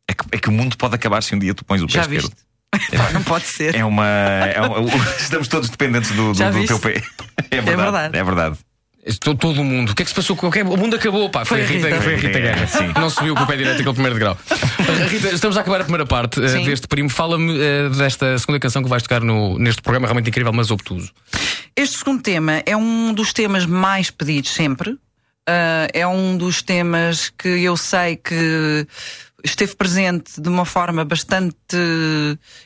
[0.09, 1.93] É, que, é que o mundo pode acabar se um dia tu pões o pé
[1.95, 2.23] Já esquerdo.
[2.31, 2.37] viste?
[3.15, 3.75] não pode ser.
[3.75, 4.07] É uma.
[4.07, 4.81] é uma-
[5.19, 7.03] estamos todos dependentes do, do, do teu pé.
[7.51, 7.83] É verdade.
[7.83, 8.19] verdade.
[8.19, 8.59] É verdade.
[9.21, 9.93] Todo, todo o mundo.
[9.93, 10.35] O que é que se passou?
[10.35, 11.45] com- O mundo acabou, pá.
[11.45, 12.03] Foi, Foi a Rita, Rita.
[12.03, 12.67] foi a Rita Guerra.
[12.67, 12.93] Sim.
[12.99, 14.39] Não subiu com o pé direito aquele primeiro degrau.
[15.11, 16.65] Rita, estamos a acabar a primeira parte Sim.
[16.65, 17.11] deste primo.
[17.11, 21.13] Fala-me eh, desta segunda canção que vais tocar no, neste programa realmente incrível, mas obtuso.
[21.77, 24.97] Este segundo tema é um dos temas mais pedidos sempre.
[25.47, 28.87] Ah, é um dos temas que eu sei que
[29.45, 31.55] esteve presente de uma forma bastante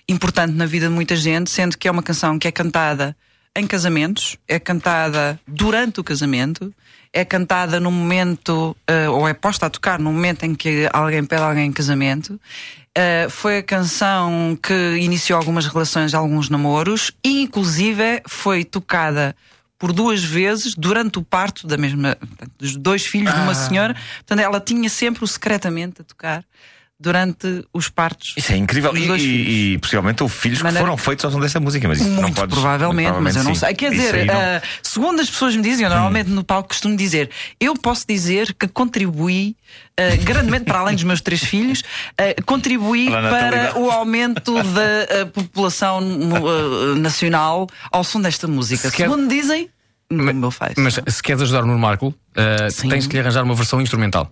[0.09, 3.17] importante na vida de muita gente, sendo que é uma canção que é cantada
[3.57, 6.73] em casamentos, é cantada durante o casamento,
[7.13, 11.25] é cantada no momento, ah, ou é posta a tocar no momento em que alguém
[11.25, 12.41] pede alguém em casamento.
[12.97, 19.37] Uh, foi a canção que iniciou algumas relações, alguns namoros, e inclusive foi tocada
[19.79, 23.95] por duas vezes durante o parto da mesma, portanto, dos dois filhos de uma senhora.
[24.17, 26.45] Portanto, ela tinha sempre o secretamente a tocar
[27.01, 28.35] durante os partos.
[28.37, 28.95] Isso é incrível.
[28.97, 32.01] E, e, e possivelmente houve filhos que Maneira- foram feitos ao som dessa música, mas
[32.01, 32.53] isso não Muito podes.
[32.55, 33.61] provavelmente, muito mas eu não sim.
[33.61, 33.75] sei.
[33.75, 36.97] Quer Isso dizer, não- ah, segundo as pessoas me dizem, eu normalmente no palco costumo
[36.97, 37.31] dizer,
[37.61, 39.57] eu posso dizer que contribuí
[39.97, 41.83] ah, grandemente, para além dos meus três filhos,
[42.19, 46.01] ah, contribuí Para o aumento da população
[46.97, 48.91] nacional ao som desta música.
[48.91, 49.69] Se quer- Segundo dizem,
[50.11, 50.75] no meu face.
[50.79, 52.15] Mas se queres ajudar o Nuno Marco,
[52.89, 54.31] tens que lhe arranjar uma versão instrumental.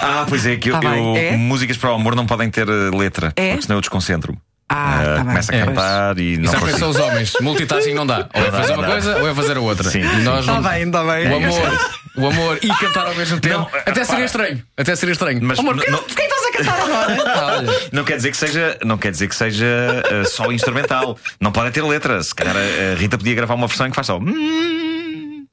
[0.00, 1.36] Ah, pois é, que eu, Tá eu- É?
[1.36, 3.50] músicas para o amor não podem ter eh, letra, É?
[3.50, 4.38] porque senão eu desconcentro-me.
[4.68, 5.24] Ah, Ah, tá bem.
[5.26, 5.64] começa a É.
[5.66, 7.32] cantar e E não sabe quem são os homens?
[7.40, 8.28] Multitasking não dá.
[8.34, 9.90] Ou é Não dá, fazer uma coisa ou é fazer a outra.
[9.90, 11.28] Sim, nós Está não- bem, está bem.
[11.30, 11.78] O amor,
[12.16, 13.58] o amor e cantar ao mesmo tempo.
[13.58, 14.62] Não, Até seria estranho.
[14.76, 15.38] Até seria estranho.
[15.42, 17.14] Mas amor, não- porquê estás a cantar agora?
[17.34, 17.88] Ah.
[17.92, 19.66] Não quer dizer que seja, não quer dizer que seja
[20.10, 21.18] eh, só instrumental.
[21.38, 22.22] Não pode ter letra.
[22.22, 24.16] Se calhar a, a Rita podia gravar uma versão em que faz só.
[24.18, 25.44] "Hum".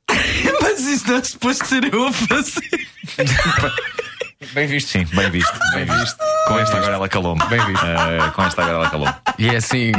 [0.61, 2.87] Mas isso não é suposto ser eu a fazer.
[4.53, 4.89] Bem visto.
[4.89, 6.17] Sim, bem visto, bem visto.
[6.47, 7.41] Com esta agora ela calou-me.
[7.47, 7.85] Bem visto.
[7.85, 9.13] Eh, com esta agora ela calou-me.
[9.37, 9.91] E é assim.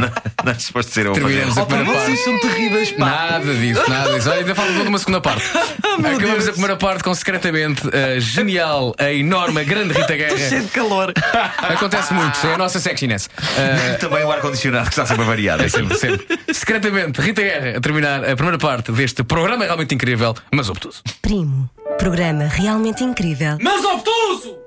[0.44, 1.12] Não é suposto ser eu.
[1.12, 2.16] Terminamos a Opa, primeira parte.
[2.16, 3.04] vocês são terríveis, pá.
[3.06, 4.28] Nada disso, nada disso.
[4.30, 5.44] Olha, ainda falta toda uma segunda parte.
[5.82, 6.48] Acabamos Deus.
[6.48, 10.60] a primeira parte com secretamente a genial, a enorme, a grande Rita Cheio Guerra.
[10.60, 11.12] de calor.
[11.58, 13.30] Acontece muito, é a nossa sexiness.
[13.38, 15.60] Ah, Também o ar-condicionado que está sempre a variar.
[15.60, 16.26] é sempre, sempre.
[16.52, 21.02] Secretamente, Rita Guerra a terminar a primeira parte deste programa realmente incrível, mas obtuso.
[21.22, 21.70] Primo.
[21.98, 23.58] Programa realmente incrível.
[23.60, 24.61] Mas obtuso!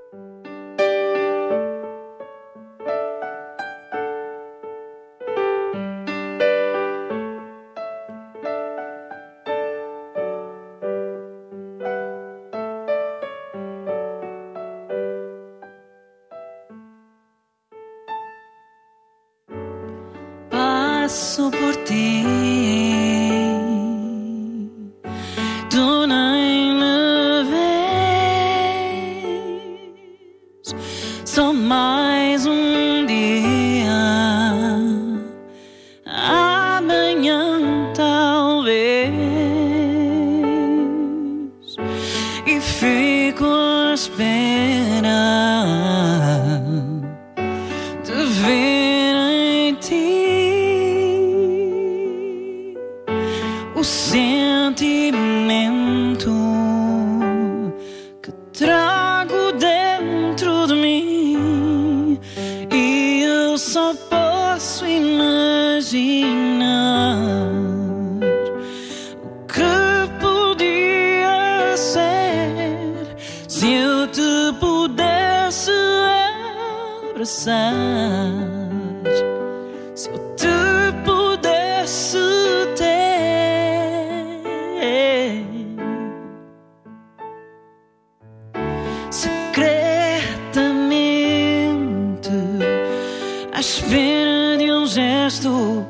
[93.56, 95.86] à espera de um gesto,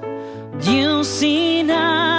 [0.61, 2.14] de um sinal.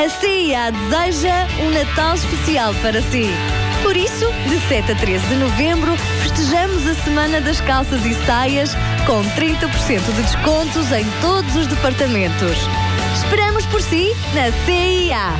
[0.00, 3.26] Assim, a CIA deseja um Natal especial para si.
[3.82, 8.70] Por isso, de 7 a 13 de novembro, festejamos a Semana das Calças e Saias
[9.06, 12.56] com 30% de descontos em todos os departamentos.
[13.14, 15.34] Esperamos por si na CIA.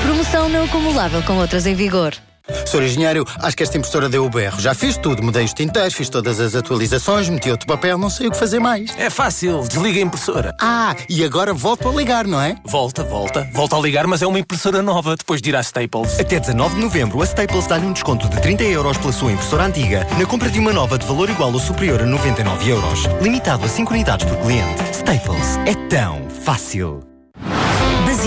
[0.00, 2.14] Promoção não acumulável com outras em vigor.
[2.72, 2.84] Sr.
[2.84, 4.58] Engenheiro, acho que esta impressora deu o berro.
[4.58, 8.28] Já fiz tudo, mudei os tinteiros, fiz todas as atualizações, meti outro papel, não sei
[8.28, 8.96] o que fazer mais.
[8.96, 10.56] É fácil, desliga a impressora.
[10.58, 12.56] Ah, e agora volto a ligar, não é?
[12.64, 13.46] Volta, volta.
[13.52, 16.18] Volta a ligar, mas é uma impressora nova, depois de ir à Staples.
[16.18, 19.64] Até 19 de novembro, a Staples dá-lhe um desconto de 30 euros pela sua impressora
[19.64, 23.00] antiga na compra de uma nova de valor igual ou superior a 99 euros.
[23.20, 24.82] Limitado a 5 unidades por cliente.
[24.92, 25.58] Staples.
[25.66, 27.11] É tão fácil.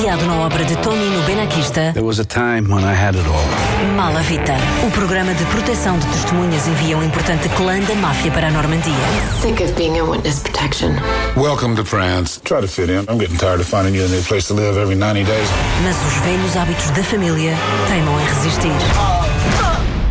[0.05, 3.95] Baseado na obra de Tonino Benakista, There was a time when I had it all.
[3.95, 4.53] Mala Vita.
[4.85, 8.93] O programa de proteção de testemunhas envia um importante clã da máfia para a Normandia.
[9.41, 10.91] Sick of being in witness protection.
[11.35, 12.39] Welcome to France.
[12.43, 12.99] Try to fit in.
[13.09, 15.49] I'm getting tired of finding you a new place to live every 90 days.
[15.83, 17.55] Mas os velhos hábitos da família
[17.87, 18.71] teimam em resistir.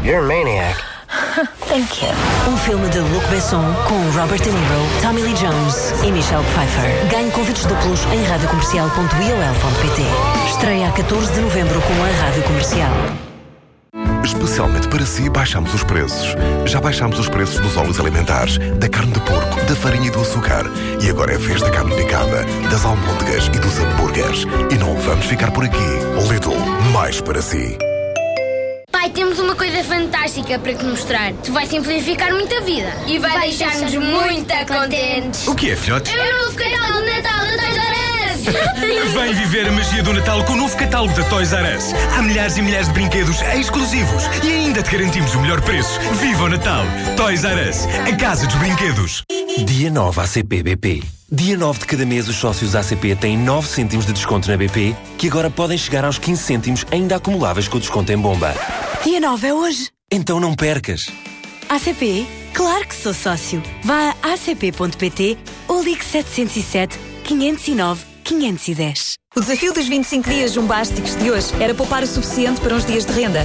[0.02, 0.93] You're a maniac.
[1.68, 2.12] Thank you.
[2.48, 7.08] Um filme de Luc Besson com Robert De Niro, Tommy Lee Jones e Michelle Pfeiffer.
[7.10, 10.02] Ganhe convites duplos em radiocomercial.iol.pt.
[10.50, 12.92] Estreia a 14 de novembro com a Rádio Comercial.
[14.24, 16.34] Especialmente para si, baixamos os preços.
[16.64, 20.20] Já baixamos os preços dos óleos alimentares, da carne de porco, da farinha e do
[20.20, 20.64] açúcar.
[21.02, 24.44] E agora é a vez da carne picada, das almôndegas e dos hambúrgueres.
[24.70, 25.78] E não vamos ficar por aqui.
[26.28, 26.56] Lidl,
[26.92, 27.76] mais para si.
[29.04, 31.34] Pai, temos uma coisa fantástica para te mostrar.
[31.34, 35.46] Tu vai simplificar muita vida e vai, deixar-nos muito contentes.
[35.46, 36.10] O que é, filhote?
[36.10, 39.12] É o novo catálogo de Natal da Toys R Us.
[39.12, 41.92] Vem viver a magia do Natal com o novo catálogo da Toys R Us.
[42.16, 46.00] Há milhares e milhares de brinquedos exclusivos e ainda te garantimos o melhor preço.
[46.14, 46.86] Viva o Natal!
[47.14, 49.22] Toys R Us, a casa dos brinquedos.
[49.66, 51.02] Dia 9 ACP BP.
[51.30, 54.96] Dia 9 de cada mês os sócios ACP têm 9 cêntimos de desconto na BP,
[55.18, 58.54] que agora podem chegar aos 15 cêntimos ainda acumuláveis com o desconto em bomba.
[59.04, 59.90] Dia 9 é hoje.
[60.10, 61.02] Então não percas!
[61.68, 62.26] ACP?
[62.54, 63.62] Claro que sou sócio.
[63.82, 65.36] Vá a acp.pt
[65.68, 69.16] ou ligue 707 509 510.
[69.36, 73.04] O desafio dos 25 dias jumbásticos de hoje era poupar o suficiente para uns dias
[73.04, 73.44] de renda.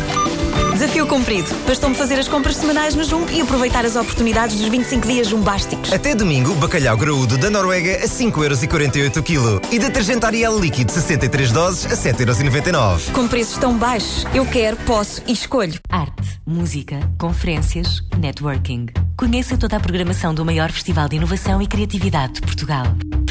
[0.71, 1.49] Desafio cumprido.
[1.67, 5.91] Bastou-me fazer as compras semanais no Jumbo e aproveitar as oportunidades dos 25 dias jumbásticos.
[5.91, 11.52] Até domingo, bacalhau graúdo da Noruega a 5,48€ o quilo e detergente Ariel líquido 63
[11.52, 13.12] doses a 7,99€.
[13.12, 15.80] Com preços tão baixos, eu quero, posso e escolho.
[15.89, 18.86] Arte, música, conferências, networking.
[19.17, 22.86] Conheça toda a programação do maior festival de inovação e criatividade de Portugal.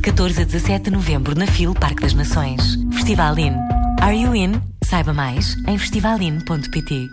[0.09, 2.79] De 14 a 17 de novembro na FIL Parque das Nações.
[2.95, 3.53] Festival IN.
[4.01, 4.59] Are you in?
[4.83, 7.11] Saiba mais em festivalin.pt.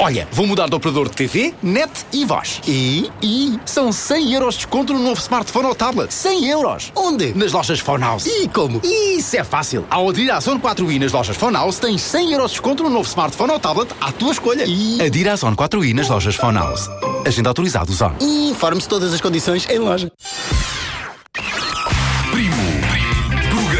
[0.00, 2.62] Olha, vou mudar de operador de TV, net e voz.
[2.66, 6.10] E, e são 100 euros de desconto no novo smartphone ou tablet.
[6.10, 6.92] 100 euros.
[6.96, 7.34] Onde?
[7.36, 8.24] Nas lojas Phone House.
[8.24, 8.80] E como?
[8.82, 9.84] Isso é fácil.
[9.90, 12.88] Ao aderir à Zone 4i nas lojas Phone House, tens 100 euros de desconto no
[12.88, 14.64] novo smartphone ou tablet à tua escolha.
[14.66, 15.02] E...
[15.02, 16.88] Adira à Zone 4i nas lojas Phone House.
[17.26, 18.16] Agenda autorizado Zone.
[18.22, 20.10] E informe-se todas as condições em loja.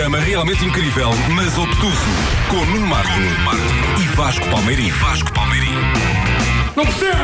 [0.09, 2.07] Programa realmente incrível, mas obtuso.
[2.49, 3.11] Com Nuno Marco,
[4.01, 4.89] e Vasco Palmeirim.
[4.89, 5.75] Vasco Palmeirim.
[6.75, 7.19] Não percebo!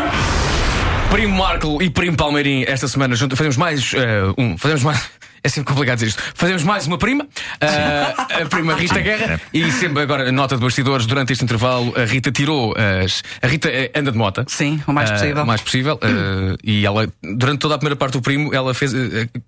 [1.11, 4.59] Primo Marco e Primo Palmeirim, esta semana juntos, fazemos mais eh, um.
[4.59, 5.11] Fazemos mais.
[5.47, 6.23] É sempre complicado dizer isto.
[6.35, 7.29] Fazemos mais uma prima,
[7.61, 12.07] eh, a prima Rita Guerra, e sempre agora, nota de bastidores, durante este intervalo, a
[12.07, 13.23] Rita tirou as.
[13.43, 14.43] A Rita eh, anda de moto.
[14.49, 15.43] Sim, o mais Eh, possível.
[15.43, 15.99] o mais possível.
[16.01, 18.93] eh, e ela, durante toda a primeira parte do primo, ela fez.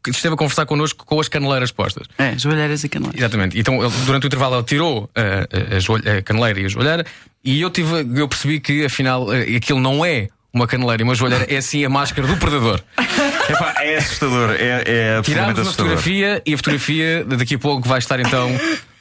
[0.06, 2.06] esteve a conversar connosco com as caneleiras postas.
[2.18, 3.18] É, joelheiras e caneleiras.
[3.18, 3.58] Exatamente.
[3.58, 7.06] Então, durante o intervalo, ela tirou a, joelha- a caneleira e a joelheira,
[7.42, 11.46] e eu, tive, eu percebi que, afinal, aquilo não é uma caneleira e uma joelheira,
[11.48, 12.82] é sim a máscara do predador.
[13.48, 14.50] Epá, é assustador.
[14.58, 14.84] É,
[15.18, 15.92] é Tirámos uma assustador.
[15.96, 18.50] fotografia e a fotografia daqui a pouco vai estar então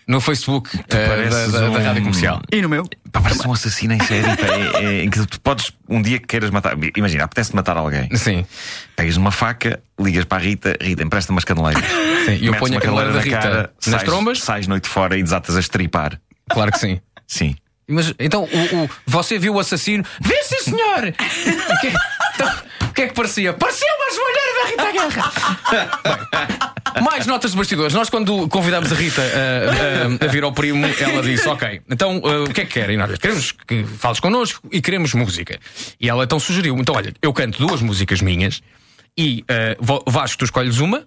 [0.07, 2.41] no Facebook eh, da, da- da um- Rádio Comercial.
[2.51, 2.87] E no meu?
[3.11, 4.23] Pá, parece um assassino em série.
[4.37, 6.75] pá, é- é- em que tu podes, um dia que queiras matar.
[6.95, 8.07] Imagina, apetece matar alguém.
[8.15, 8.45] Sim.
[8.95, 11.83] Pegas uma faca, ligas para a Rita, Rita, empresta-me as caneleiras.
[12.25, 14.39] Sim, e eu Metes ponho a uma caneleira da na Rita cara, nas sais- trombas.
[14.41, 16.19] Sais noite fora e desatas a estripar.
[16.51, 16.99] Claro que sim.
[17.27, 17.55] Sim.
[17.87, 20.03] Mas então, o, o- você viu o assassino?
[20.21, 21.13] Vê sim, senhor!
[22.35, 22.51] então,
[22.95, 23.53] que é que parecia?
[23.53, 25.59] Parecia uma joelheira da Rita Guerra!
[26.93, 27.93] Bem, mais notas de bastidores.
[27.93, 32.17] Nós, quando convidámos a Rita a, a- a vir ao primo, ela disse: Ok, então
[32.19, 32.97] uh, o que é que querem?
[32.97, 35.59] Nós queremos que fales connosco e queremos música.
[35.99, 38.61] E ela então sugeriu: Então, olha, eu canto duas músicas minhas
[39.17, 39.43] e
[39.79, 41.05] uh, Vasco, tu escolhes uma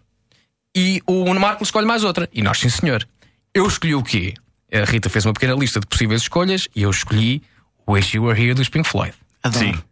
[0.77, 2.29] e o Marco escolhe mais outra.
[2.33, 3.07] E nós, sim, senhor.
[3.55, 4.35] Eu escolhi o quê?
[4.73, 7.43] A Rita fez uma pequena lista de possíveis escolhas e eu escolhi
[7.89, 9.15] Wish You Were Here dos Pink Floyd.
[9.43, 9.65] Adoro.
[9.65, 9.83] Sim.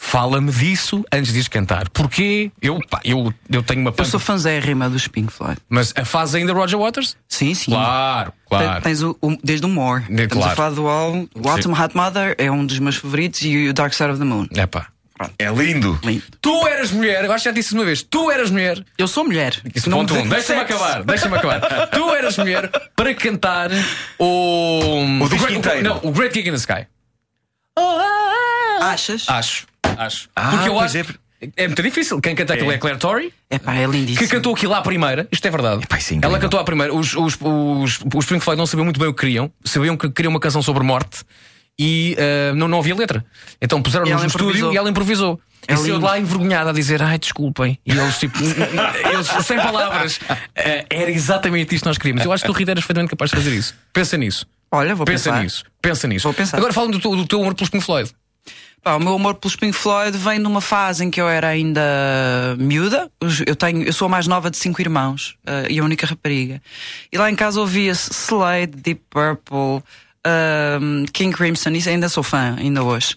[0.00, 1.88] Fala-me disso antes de ires cantar.
[1.90, 2.52] Porquê?
[2.62, 5.58] Eu, pá, eu, eu tenho uma Eu sou fãzérrima dos Pink Floyd.
[5.68, 7.16] Mas a fase ainda Roger Waters?
[7.28, 7.72] Sim, sim.
[7.72, 8.80] Claro, claro.
[8.80, 10.04] Te- Tens o, o- desde o More.
[10.04, 10.52] De- Estamos claro.
[10.52, 11.26] a falar do álbum.
[11.34, 14.24] O Autumn Hot Mother é um dos meus favoritos e o Dark Side of the
[14.24, 14.46] Moon.
[14.54, 14.86] É pá.
[15.36, 15.98] É lindo.
[16.04, 16.22] Lindo.
[16.40, 18.80] Tu eras mulher, eu acho que já disse uma vez, tu eras mulher.
[18.96, 19.60] Eu sou mulher.
[19.74, 20.28] Isso, Não ponto um.
[20.28, 21.60] Deixa-me acabar, deixa-me acabar.
[21.90, 23.68] tu eras mulher para cantar
[24.16, 25.02] o.
[25.24, 25.82] O disco Great- inteiro.
[25.82, 26.86] Não, o Great Gig in the Sky.
[28.80, 29.28] Achas?
[29.28, 29.66] Acho,
[29.98, 30.28] acho.
[30.34, 30.96] Ah, Porque eu acho.
[31.56, 31.66] É.
[31.68, 32.20] muito difícil.
[32.20, 33.32] Quem canta aquilo é, Claire Torrey.
[33.48, 34.26] É pá, é lindíssimo.
[34.26, 35.82] Que cantou aquilo à primeira, isto é verdade.
[35.84, 36.20] incrível.
[36.22, 36.92] Ela cantou à primeira.
[36.94, 40.10] Os, os, os, os Pink Floyd não sabiam muito bem o que queriam, sabiam que
[40.10, 41.22] queriam uma canção sobre morte
[41.78, 43.24] e ah, não, não havia letra.
[43.60, 45.40] Então puseram E no estúdio e ela improvisou.
[45.66, 47.78] É e saiu lá envergonhada a dizer ai desculpem.
[47.84, 50.18] E eles tipo, eles, sem palavras.
[50.28, 50.36] Ah,
[50.90, 52.24] era exatamente isto que nós queríamos.
[52.24, 53.74] Eu acho que o Rita era perfeitamente capaz de fazer isso.
[53.92, 54.46] Pensa nisso.
[54.70, 55.42] Olha, vou Pensa pensar.
[55.42, 55.64] nisso.
[55.80, 56.24] Pensa nisso.
[56.24, 56.56] Vou pensar.
[56.58, 58.10] Agora fala do, teu- do teu amor pelos Pink Floyd.
[58.88, 61.82] Pá, o meu amor pelos Pink Floyd vem numa fase em que eu era ainda
[62.58, 63.10] miúda.
[63.46, 66.62] Eu, tenho, eu sou a mais nova de cinco irmãos eh, e a única rapariga.
[67.12, 69.82] E lá em casa ouvia-se Slade, Deep Purple,
[70.26, 73.14] ehm, King Crimson, isso ainda sou fã, ainda hoje.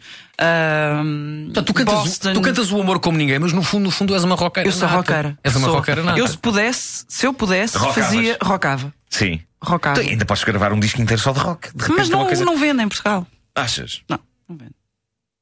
[1.46, 2.34] Portanto, tu, cantas, o- Boston.
[2.34, 4.68] tu cantas o amor como ninguém, mas no fundo, no fundo és uma roqueira.
[4.68, 4.98] Eu sou nata.
[4.98, 5.38] roqueira.
[5.42, 5.76] És uma Sou.
[5.78, 6.20] roqueira nata.
[6.20, 8.04] Eu se pudesse, se eu pudesse, Rockavas.
[8.06, 8.38] fazia.
[8.44, 8.94] Rockava.
[9.10, 9.40] Sim.
[9.64, 10.02] Rockava.
[10.02, 11.70] Tu ainda podes gravar um disco inteiro só de rock.
[11.74, 13.26] De repente Mas é não, coisa- não vendem em Portugal.
[13.56, 14.02] Achas?
[14.10, 14.20] Não,
[14.50, 14.72] não vende.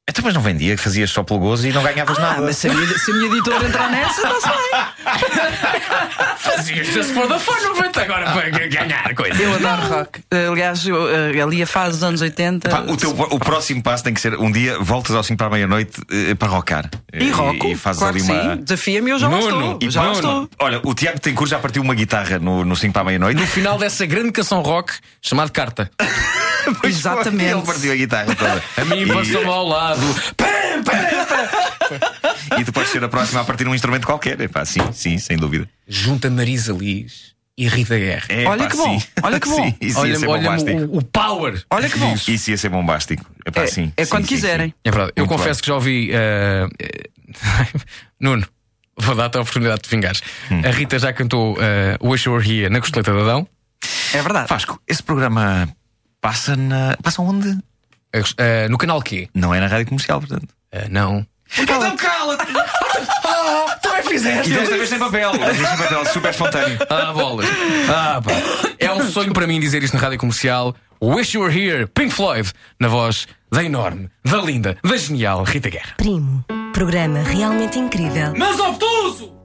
[0.09, 2.41] Então, mas não vendia, que fazias só pelo gozo e não ganhavas Ah, nada.
[2.41, 4.79] mas se a, minha, se a minha editora entrar nessa, está-se bem.
[6.37, 9.41] Fazias just for the fun, não vem agora para ganhar coisa.
[9.41, 10.21] Eu adoro rock.
[10.31, 12.69] Eh, Aliás, eu, eh, ali a fase dos anos 80.
[12.69, 15.47] Pá, o, teu, o próximo passo tem que ser um dia voltas ao 5 para
[15.47, 16.89] a meia-noite eh, para rocar.
[17.13, 18.55] E roco, E, fazes claro ali uma.
[18.55, 18.61] sim.
[18.63, 19.79] Desafia-me, eu já Nuno, estou.
[19.81, 20.49] E já estou.
[20.59, 23.39] Olha, o Tiago Tencourt já partiu uma guitarra no, no 5 para a meia-noite.
[23.39, 25.89] No final dessa grande canção rock chamada Carta.
[26.83, 27.51] Exatamente.
[27.51, 28.63] Ele partiu a guitarra toda.
[28.77, 30.01] A mim passou-me ao lado.
[30.37, 32.59] Pam, pam.
[32.59, 34.39] E tu podes ser a próxima a partir de um instrumento qualquer.
[34.41, 35.67] Epá, sim, sim, sem dúvida.
[35.87, 38.25] Junta Marisa Liz e Rita Guerra.
[38.29, 39.07] É, Olha pá, que bom, sim.
[39.23, 39.65] olha que bom.
[39.69, 40.79] Sim, isso ia Olha, ser olha bombástico.
[40.81, 41.63] o, o power.
[41.69, 42.13] Olha que bom.
[42.27, 43.25] Isso ia ser bombástico.
[43.45, 44.67] Epá, É, sim, é sim, quando sim, quiserem.
[44.69, 44.73] sim.
[44.85, 45.11] É verdade.
[45.15, 45.61] Eu confesso bem.
[45.61, 46.09] que já ouvi.
[46.13, 46.67] eh,
[48.19, 48.47] Nuno,
[48.97, 50.21] vou dar-te a oportunidade de vingares.
[50.51, 50.61] Hum.
[50.65, 53.47] A Rita já cantou eh, Wish You Were Here na costeleta de Adão.
[54.13, 54.47] É verdade.
[54.49, 55.67] Vasco, esse programa
[56.21, 56.97] passa na.
[57.01, 57.57] Passa onde?
[58.37, 59.29] Eh, no canal Q?
[59.33, 60.47] Não é na rádio comercial, portanto.
[60.71, 61.25] Eh, não.
[61.57, 62.45] Então cala-te!
[63.81, 64.51] Também fizeste!
[64.51, 65.31] E desta vez sem papel.
[65.37, 66.77] Desta vez sem papel, super espontâneo.
[66.89, 67.47] Ah, bolas.
[67.89, 68.31] Ah, pá.
[68.77, 70.75] É um sonho para mim dizer isto na rádio comercial.
[71.01, 75.69] Wish You Were Here, Pink Floyd, na voz da enorme, da linda, da genial Rita
[75.69, 75.93] Guerra.
[75.97, 76.43] Primo.
[76.73, 78.33] Programa realmente incrível.
[78.37, 79.38] Mas obtuso!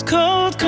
[0.00, 0.67] It's cold.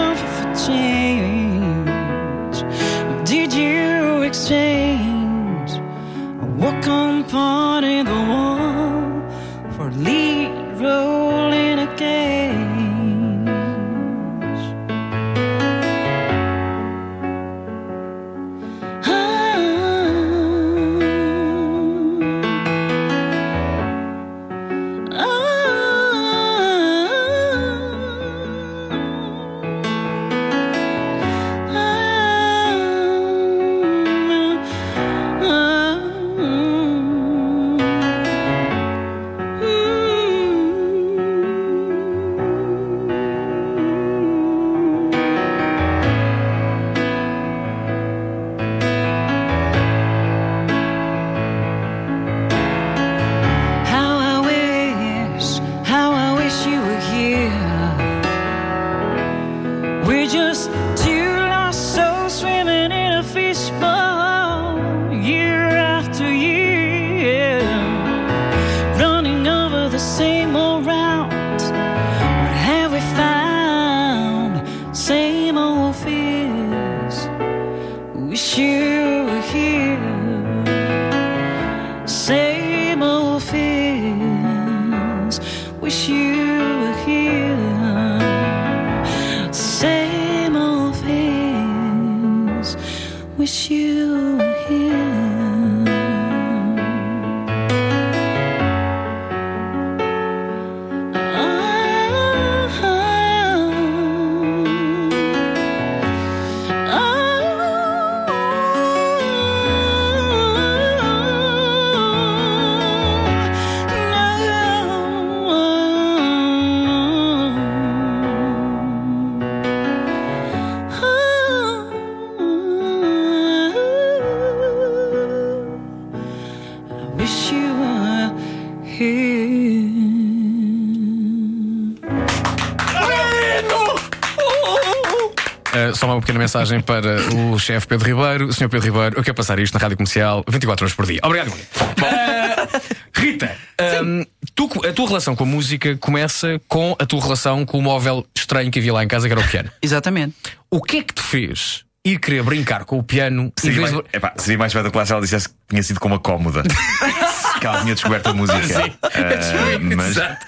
[136.01, 138.53] Só uma pequena mensagem para o chefe Pedro Ribeiro.
[138.55, 141.21] Senhor Pedro Ribeiro, eu quero passar isto na rádio comercial 24 horas por dia.
[141.23, 141.51] Obrigado.
[141.51, 142.81] Bom, uh,
[143.21, 143.55] Rita,
[144.03, 144.25] um,
[144.55, 148.27] tu, a tua relação com a música começa com a tua relação com o móvel
[148.35, 149.71] estranho que havia lá em casa, que era o piano.
[149.83, 150.35] Exatamente.
[150.71, 154.03] O que é que te fez ir querer brincar com o piano Seria mais, de.
[154.11, 156.63] epá, seria mais espetacular se ela dissesse que tinha sido com uma cómoda.
[157.61, 158.63] que ela tinha descoberto a música.
[158.63, 158.93] Sim.
[159.03, 160.47] Ah, mas Exato.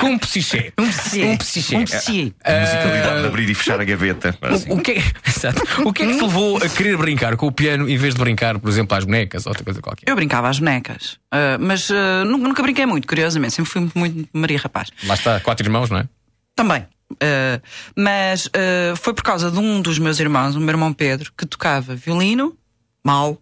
[0.00, 0.72] Com, um psiché.
[0.78, 1.26] Um psiché.
[1.26, 1.76] Um psiché.
[1.76, 2.32] Um psiché.
[2.44, 4.38] a musicalidade de abrir e fechar a gaveta.
[4.40, 4.70] assim.
[4.70, 5.62] O, o que é, exato.
[5.84, 8.20] o que é que te levou a querer brincar com o piano em vez de
[8.20, 10.08] brincar, por exemplo, às bonecas ou outra coisa qualquer?
[10.08, 13.54] Eu brincava às bonecas, ah, mas ah, nunca, nunca brinquei muito, curiosamente.
[13.54, 14.88] Sempre fui muito Maria Rapaz.
[15.04, 16.08] Lá está, quatro irmãos, não é?
[16.54, 16.86] Também.
[17.20, 17.60] Ah,
[17.96, 21.44] mas ah, foi por causa de um dos meus irmãos, o meu irmão Pedro, que
[21.46, 22.56] tocava violino,
[23.04, 23.40] mal.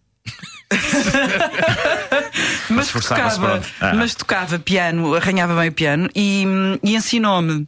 [2.74, 3.68] mas, tocava, pronto.
[3.80, 3.94] Ah.
[3.94, 6.44] mas tocava piano, arranhava bem o piano e,
[6.82, 7.66] e ensinou-me.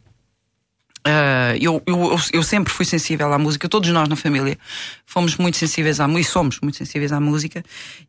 [1.05, 4.57] ah, eu, eu, eu sempre fui sensível à música, todos nós na família
[5.05, 7.63] fomos muito sensíveis à música e somos muito sensíveis à música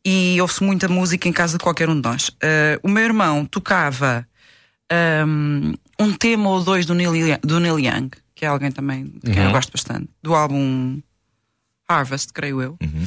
[0.05, 2.31] e ouve-se muita música em casa de qualquer um de nós.
[2.43, 4.27] Ah, o meu irmão tocava
[5.27, 9.05] um, um tema ou dois do Neil, Young- do Neil Young, que é alguém também
[9.05, 9.53] de quem eu Uhum.
[9.53, 11.01] gosto bastante, do álbum
[11.89, 12.77] Harvest, creio eu.
[12.83, 13.07] Uhum.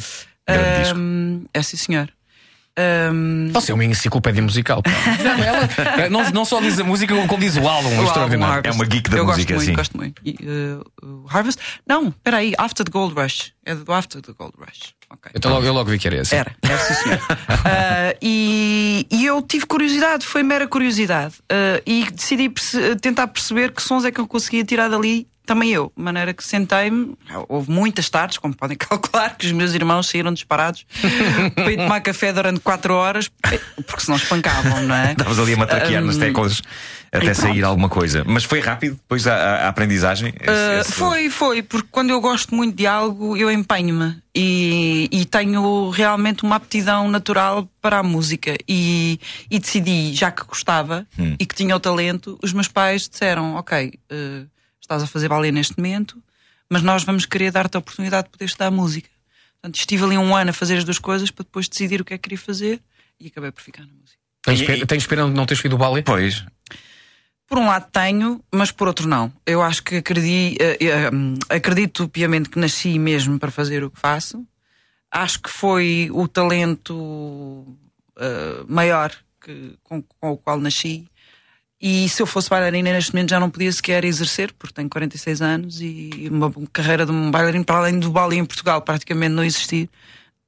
[0.97, 2.09] Um, é sim, senhor.
[2.79, 4.81] Um, Você é uma enciclopédia musical.
[4.81, 4.91] pá.
[5.23, 7.89] Não, ela- não, não só diz a música, como diz o álbum.
[7.89, 8.53] o álbum extraordinário.
[8.55, 8.67] Harvest.
[8.69, 9.75] É uma geek da eu música, gosto muito, sim.
[9.75, 10.21] gosto muito.
[10.25, 10.37] E,
[11.05, 11.59] uh, Harvest?
[11.85, 13.51] Não, espera aí, After the Gold Rush.
[13.65, 14.93] É do After the Gold Rush.
[15.09, 15.31] Ok.
[15.35, 16.33] Então logo, eu logo vi que era esse.
[16.33, 17.19] Era, era sim, senhor.
[17.65, 21.35] Ah, e, e eu tive curiosidade, foi mera curiosidade.
[21.51, 25.71] Ah, e decidi perce- tentar perceber que sons é que eu conseguia tirar dali, também
[25.71, 25.91] eu.
[25.95, 27.15] De maneira que sentei-me,
[27.49, 30.85] houve muitas tardes, como podem calcular, que os meus irmãos saíram disparados
[31.55, 33.27] para ir tomar café durante 4 horas,
[33.87, 35.11] porque senão espancavam, não é?
[35.11, 36.61] Estavas ali a matraquear Um, nas teclas
[37.11, 38.23] até sair alguma coisa.
[38.25, 40.33] Mas foi rápido depois a, a- a aprendizagem?
[40.39, 45.09] Esse- Uh, esse- Foi, foi, porque quando eu gosto muito de algo, eu empenho-me e,
[45.11, 48.55] e tenho realmente uma aptidão natural para a música.
[48.67, 49.19] E,
[49.49, 51.35] e decidi, já que gostava Hum.
[51.37, 54.47] e que tinha o talento, os meus pais disseram: Ok, uh,
[54.91, 56.21] estás a fazer balé neste momento,
[56.69, 59.09] mas nós vamos querer dar-te a oportunidade de poder estudar música.
[59.53, 62.13] Portanto, estive ali um ano a fazer as duas coisas para depois decidir o que
[62.13, 62.81] é que queria fazer
[63.19, 64.19] e acabei por ficar na música.
[64.43, 66.01] Tens, pena, tens pena de não teres feito o balé?
[66.01, 66.43] Pois.
[67.47, 69.31] Por um lado tenho, mas por outro não.
[69.45, 70.57] Eu acho que acredito,
[71.49, 74.45] acredito piamente que nasci mesmo para fazer o que faço.
[75.11, 77.77] Acho que foi o talento
[78.17, 81.10] eh, maior que, com, com o qual nasci.
[81.81, 85.41] E se eu fosse bailarina neste momento já não podia sequer exercer, porque tenho 46
[85.41, 89.43] anos e uma carreira de um bailarino, para além do balé em Portugal, praticamente não
[89.43, 89.89] existir.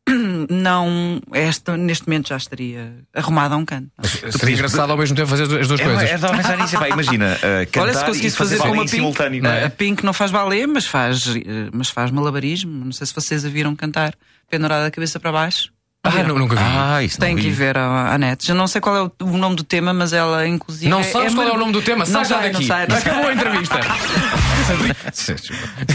[0.49, 3.89] Não, esta, neste momento já estaria arrumada a um canto.
[4.38, 6.03] Seria engraçado ao mesmo tempo fazer as duas É, coisas.
[6.03, 6.75] é, estava a pensar nisso.
[6.75, 9.63] Epá, imagina, uh, cantar Olha, se conseguisse fazer, fazer, como a Pink, simultâneo, não é?
[9.63, 12.84] a Pink não faz balé, mas faz, eh, mas faz malabarismo.
[12.84, 14.13] Não sei se vocês a viram cantar
[14.49, 15.71] pendurada da cabeça para baixo.
[16.06, 16.62] Ah, nu- nunca vi.
[16.62, 18.45] Ah, isso não Tem que ver a, a net.
[18.45, 20.89] Já não sei qual é o, o nome do tema, mas ela, inclusive.
[20.89, 22.06] Não sabes qual é o nome do tema?
[22.06, 22.54] Sai Não já daqui.
[22.54, 22.97] Não sei, não.
[22.97, 23.80] Acabou a entrevista.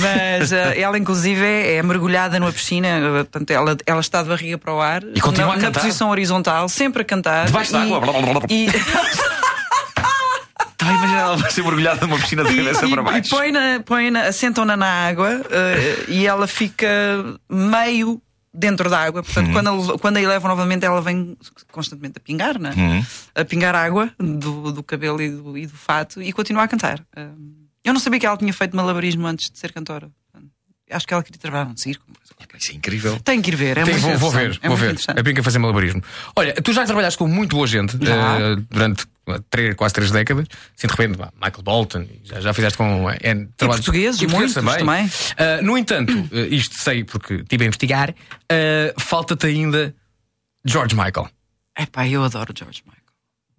[0.01, 4.29] Mas eh, ela, inclusive, é, é mergulhada numa piscina, eh, portanto, ela, ela está de
[4.29, 5.03] barriga para o ar.
[5.15, 5.81] E continua na, a na cantar?
[5.81, 7.47] posição horizontal, sempre a cantar.
[7.47, 8.13] Debaixo e, blá, blá.
[8.49, 8.69] E,
[10.77, 13.31] Tá, imagina ela vai ser mergulhada numa piscina de e, cabeça e- para e baixo.
[13.31, 16.87] põe na, põe na, assentam-na na água eh, e ela fica
[17.51, 19.23] meio dentro da água.
[19.23, 19.53] Portanto, Uhum.
[19.53, 21.37] quando, a- quando a elevam novamente, ela vem
[21.71, 22.73] constantemente a pingar, né?
[22.77, 23.05] Uhum.
[23.35, 27.05] A pingar água do, do cabelo e do, e do fato e continua a cantar.
[27.85, 30.11] Eu não sabia que ela tinha feito malabarismo antes de ser cantora.
[30.91, 32.03] Acho que ela queria trabalhar num circo.
[32.59, 33.21] Isso é incrível.
[33.21, 34.87] Tem que ir ver, é Tem- muito vou, vou ver, é vou ver.
[34.93, 35.21] interessante.
[35.21, 36.03] A Pinca fazer malabarismo.
[36.35, 38.39] Olha, tu já trabalhaste com muito boa gente Já.
[38.41, 39.05] eh, durante
[39.51, 40.47] três, quase três décadas.
[40.77, 43.09] Assim, de repente, Michael Bolton, e já, já fizeste com.
[43.11, 45.11] eh, N trabalhos- portugueses, muitos também.
[45.37, 48.15] Eh, no entanto, eh, isto sei porque estive a investigar,
[48.51, 49.95] eh, falta-te ainda
[50.65, 51.29] George Michael.
[51.79, 52.99] Epá, eu adoro George Michael.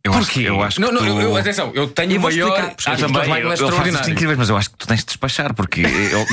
[0.03, 0.41] Eu acho, Porquê?
[0.47, 1.07] eu acho que não, não, tu...
[1.07, 2.47] eu, eu- atenção, eu tenho Eu maior.
[2.47, 2.65] explicar.
[2.67, 4.11] Acho que Eu também, Michael é eu, eu extraordinário.
[4.11, 6.25] incríveis, mas eu acho que tu tens de despachar, porque ele,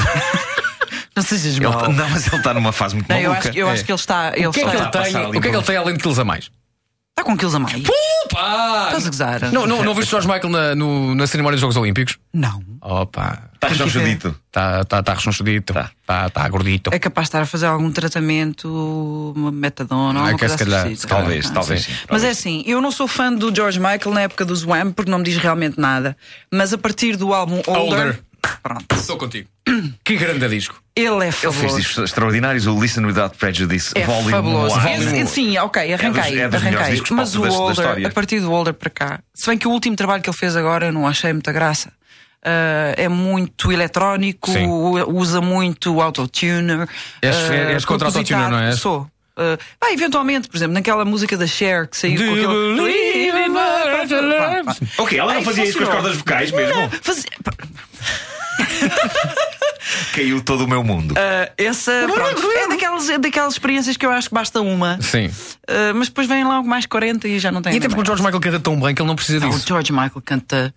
[1.17, 1.93] Não sejas ele- mau.
[1.93, 3.49] não, mas ele está numa fase muito Não, eu maluca.
[3.49, 3.73] acho, eu É.
[3.73, 4.33] acho que ele está.
[4.37, 5.27] Ele O que é que ele tem?
[5.27, 6.51] O que é que ele tem além de quilos a mais?
[7.19, 7.83] Está com quilos a mais.
[8.31, 8.85] Pá!
[8.89, 9.53] Estás a gozar?
[9.53, 12.19] Não, não, não viste George Michael na, no- na cerimónia dos Jogos Olímpicos?
[12.33, 12.63] Não.
[12.83, 13.43] Opa!
[13.55, 14.37] Está rechonchudito.
[14.49, 15.73] Está tá, tá rechonchudito.
[16.03, 16.91] Está tá gordito.
[16.93, 20.59] É capaz de estar a fazer algum tratamento, uma metadona, Ah, alguma que é coisa
[20.59, 21.09] se calhar, assim.
[21.09, 21.89] Talvez, Ah, talvez.
[22.11, 25.11] Mas é assim, eu não sou fã do George Michael na época do Wham, porque
[25.11, 26.17] não me diz realmente nada.
[26.53, 28.21] Mas a partir do álbum Older, Older.
[28.63, 29.49] Pronto, Estou contigo.
[30.05, 30.81] Que grande disco.
[30.95, 31.77] ele é Ele fez fabuloso.
[31.77, 34.77] discos extraordinários, o Listen Without Prejudice, É Volume fabuloso.
[34.79, 34.89] 1.
[34.89, 36.41] Esse- Sim, ok, arranquei.
[36.41, 36.91] é dos melhores arranquei.
[36.93, 39.97] discos Mas o Older, a partir do Older para cá, se bem que o último
[39.97, 41.93] trabalho que ele fez agora eu não achei muita graça.
[42.45, 44.67] Ah, é muito eletrónico, Sim.
[44.69, 46.87] usa muito autotuner.
[47.21, 48.73] És- ah, és contra autotuner, não é?
[48.73, 49.07] Sou.
[49.37, 53.67] Ah, pá, eventualmente, por exemplo, naquela música da Cher que saiu Do com you aquele.
[54.99, 56.91] Ok, ela não Ai, fazia isso com as cordas vocais mesmo.
[57.03, 57.53] Fazia- pá,
[60.15, 61.15] Caiu todo o meu mundo.
[61.17, 65.01] ah, essa pronto, é, daquelas, é daquelas experiências que eu acho que basta uma.
[65.01, 65.31] Sim.
[65.69, 68.05] Ah, mas depois vem lá mais 40 e já não tem E até porque o
[68.05, 69.67] George Michael canta tão bem que ele não precisa Não, o disso.
[69.67, 70.75] George Michael canta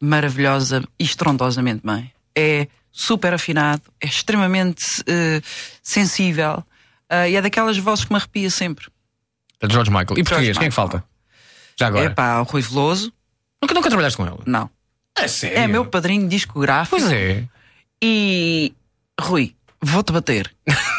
[0.00, 2.12] maravilhosa e estrondosamente bem.
[2.36, 5.40] É super afinado, é extremamente eh,
[5.82, 6.62] sensível
[7.08, 8.86] eh, e é daquelas vozes que me arrepia sempre.
[9.60, 10.06] É de George Michael.
[10.12, 11.04] E George português, quem é que falta?
[11.78, 12.04] Já agora.
[12.04, 13.12] É pá, o Rui Veloso,
[13.62, 14.38] Nunca, nunca trabalhaste com ele?
[14.46, 14.68] não.
[15.16, 15.58] É sério?
[15.58, 16.96] É meu padrinho discográfico.
[16.98, 17.44] Pois é.
[18.02, 18.72] E
[19.20, 20.50] Rui, vou-te bater.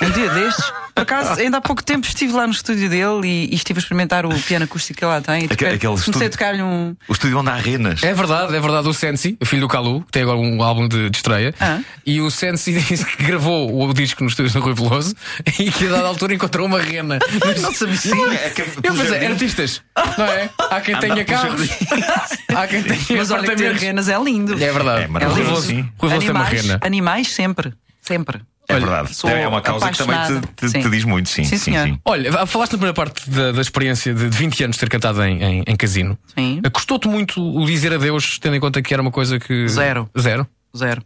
[0.01, 3.51] Um dia destes, por acaso, ainda há pouco tempo estive lá no estúdio dele e,
[3.51, 5.43] e estive a experimentar o piano acústico que ele lá tem.
[5.43, 6.95] E Aque- comecei estúdio- a tocar-lhe um.
[7.07, 8.03] O estúdio onde há renas.
[8.03, 8.87] É verdade, é verdade.
[8.89, 11.79] O Sensi, o filho do Calu, que tem agora um álbum de, de estreia, Ah.
[12.05, 15.15] e o Sensi disse que gravou o disco no estúdio do Rui Veloso
[15.57, 17.17] e que a dada altura encontrou uma rena.
[17.61, 17.95] Não sabia.
[18.35, 19.25] É que- Eu pelo pensei, jardim.
[19.27, 19.81] artistas,
[20.17, 20.49] não é?
[20.69, 21.69] Há quem Andar tenha carros,
[22.55, 24.53] há quem tenha Mas olha que ter renas é lindo.
[24.61, 25.03] É verdade.
[25.03, 25.81] É maravilhoso, Rui Veloso, sim.
[25.97, 26.79] Rui Veloso tem uma animais, rena.
[26.81, 27.73] animais sempre.
[28.01, 28.41] Sempre.
[28.67, 29.13] É Olha, verdade.
[29.13, 30.47] sou É uma causa que também apaixonada.
[30.55, 30.81] te, te- Sim.
[30.81, 31.43] te diz muito, sim.
[31.43, 31.99] Sim, senhor.
[32.05, 35.43] Olha, falaste na primeira parte da, da experiência de 20 anos de ter cantado em,
[35.43, 36.17] em, em casino.
[36.33, 36.61] Sim.
[36.71, 39.67] Custou-te muito o dizer adeus, tendo em conta que era uma coisa que.
[39.67, 40.09] Zero.
[40.17, 40.47] Zero.
[40.75, 41.03] Zero.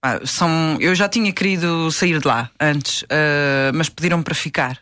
[0.00, 4.78] Pá, são, eu já tinha querido sair de lá antes, ah, mas pediram-me para ficar.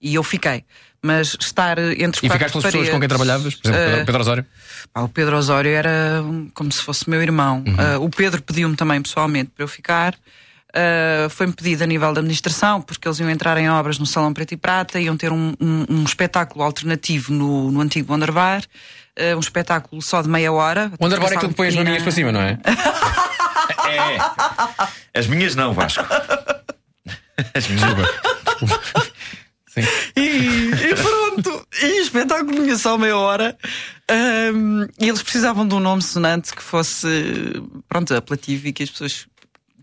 [0.00, 0.64] E eu fiquei.
[1.04, 3.54] Mas estar entre E quatro ficaste com as pessoas com quem trabalhavas?
[3.56, 4.46] Por exemplo, ah, Pedro, Osório?
[4.92, 6.22] pá, o Pedro Osório era
[6.54, 7.64] como se fosse meu irmão.
[7.66, 7.74] Uhum.
[7.76, 10.14] Ah, o Pedro pediu-me também pessoalmente para eu ficar.
[10.74, 14.32] Ah, Foi-me pedido a nível da administração, porque eles iam entrar em obras no Salão
[14.32, 18.62] Preto e Prata, iam ter um, um- um espetáculo alternativo no, no antigo Wonder Bar,
[19.18, 20.90] ah, um espetáculo só de meia hora.
[20.98, 21.84] O Underbar é que põe as Pequena.
[21.84, 22.58] maminhas para cima, não é?
[23.84, 25.18] É.
[25.18, 26.04] As minhas não, Vasco.
[27.54, 29.02] As minhas não.
[30.14, 33.56] E, e pronto, e o espetáculo tinha só meia hora.
[34.06, 37.08] Ahm, e eles precisavam de um nome sonante que fosse
[37.88, 39.26] pronto, apelativo e que as pessoas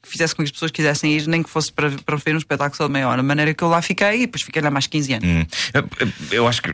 [0.10, 2.76] fizesse com que as pessoas quisessem ir, nem que fosse para, para ver um espetáculo
[2.76, 3.22] só de meia hora.
[3.22, 5.28] De maneira que eu lá fiquei e depois fiquei lá mais 15 anos.
[5.28, 5.46] Hum.
[5.74, 5.90] Eu-
[6.32, 6.74] Eu acho que,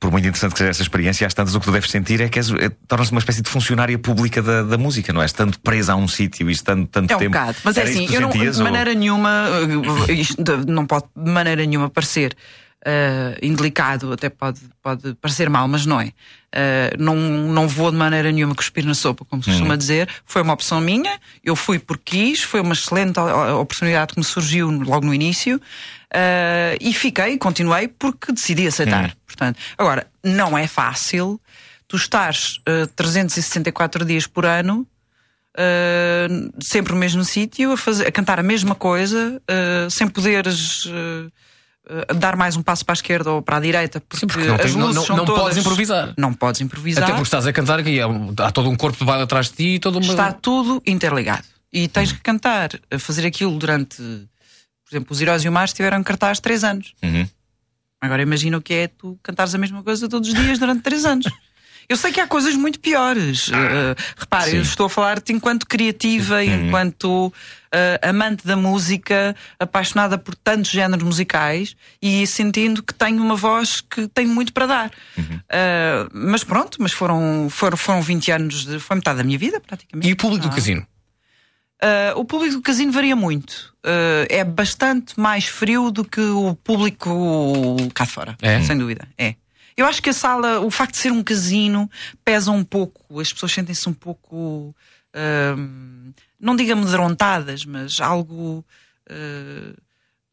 [0.00, 2.28] por muito interessante que seja essa experiência, às tantas o que tu deves sentir é
[2.28, 5.26] que és- é- tornas-te uma espécie de funcionária pública da, da música, não é?
[5.26, 7.30] Estando presa a um sítio e estando tanto É um tempo.
[7.32, 9.46] bocado, mas é assim, eu não, sentias, de ou- maneira nenhuma,
[10.06, 12.36] uh, isto de- não pode de maneira nenhuma parecer
[12.86, 16.06] uh, indelicado, até pode, pode parecer mal, mas não é.
[16.54, 19.76] Uh, não, não vou de maneira nenhuma cuspir na sopa, como se costuma Uhum.
[19.76, 20.08] dizer.
[20.24, 24.24] Foi uma opção minha, eu fui porque quis, foi uma excelente o- oportunidade que me
[24.24, 25.56] surgiu logo no início.
[26.14, 29.04] uh, e fiquei, continuei porque decidi aceitar.
[29.06, 29.10] Uhum.
[29.26, 31.38] Portanto, agora, não é fácil
[31.88, 34.86] tu estás uh, 364 dias por ano
[35.58, 40.84] Uh, sempre no mesmo sítio, a, fazer- a cantar a mesma coisa, uh, sem poderes
[42.18, 44.60] dar mais um passo para a esquerda ou para a direita, porque, porque não as
[44.62, 46.14] tens- não- não- não todas- podes improvisar.
[46.16, 47.04] Não podes improvisar.
[47.04, 49.46] Até porque estás a cantar e há, um- há todo um corpo de baile atrás
[49.50, 50.06] de ti e toda uma.
[50.06, 51.44] Está tudo interligado.
[51.72, 53.96] E tens que cantar, a fazer aquilo durante.
[53.98, 56.92] Por exemplo, os Heróis e o Mar estiveram em cartaz três anos.
[57.02, 57.28] Uhum.
[58.00, 61.04] Agora imagina o que é tu cantares a mesma coisa todos os dias durante três
[61.04, 61.26] anos.
[61.88, 63.48] Eu sei que há coisas muito piores.
[63.48, 64.56] Uh, repare, sim.
[64.56, 67.32] eu estou a falar-te enquanto criativa, enquanto uh,
[68.08, 74.08] amante da música, apaixonada por tantos géneros musicais e sentindo que tenho uma voz que
[74.08, 74.90] tenho muito para dar.
[75.18, 79.60] Uh, mas pronto, mas foram, foram, foram 20 anos, de, foi metade da minha vida,
[79.60, 80.08] praticamente.
[80.08, 80.54] E o público do Ah.
[80.54, 80.86] casino?
[81.82, 83.74] Uh, o público do casino varia muito.
[83.84, 88.62] Uh, é bastante mais frio do que o público cá de fora, É?
[88.62, 89.06] sem dúvida.
[89.18, 89.34] É.
[89.76, 91.90] Eu acho que a sala, o facto de ser um casino,
[92.24, 93.20] pesa um pouco.
[93.20, 94.74] As pessoas sentem-se um pouco,
[95.58, 98.64] um, não digo amedrontadas, mas algo.
[99.10, 99.76] uh,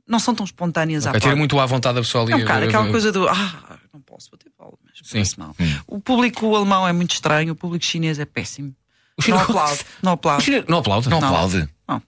[0.07, 1.31] não são tão espontâneas à Okay, parte.
[1.33, 2.33] ter muito à vontade a pessoa ali.
[2.33, 4.77] É um bocado eh, aquela coisa do ah, não posso bater palmas.
[5.01, 5.13] Sim.
[5.13, 5.55] parece mal.
[5.87, 8.75] O público alemão é muito estranho, o público chinês é péssimo.
[9.27, 10.41] Não aplaude, não aplaude.
[10.41, 11.09] O chinês- Não aplaude?
[11.09, 11.69] Não aplaude.
[11.87, 12.01] Não.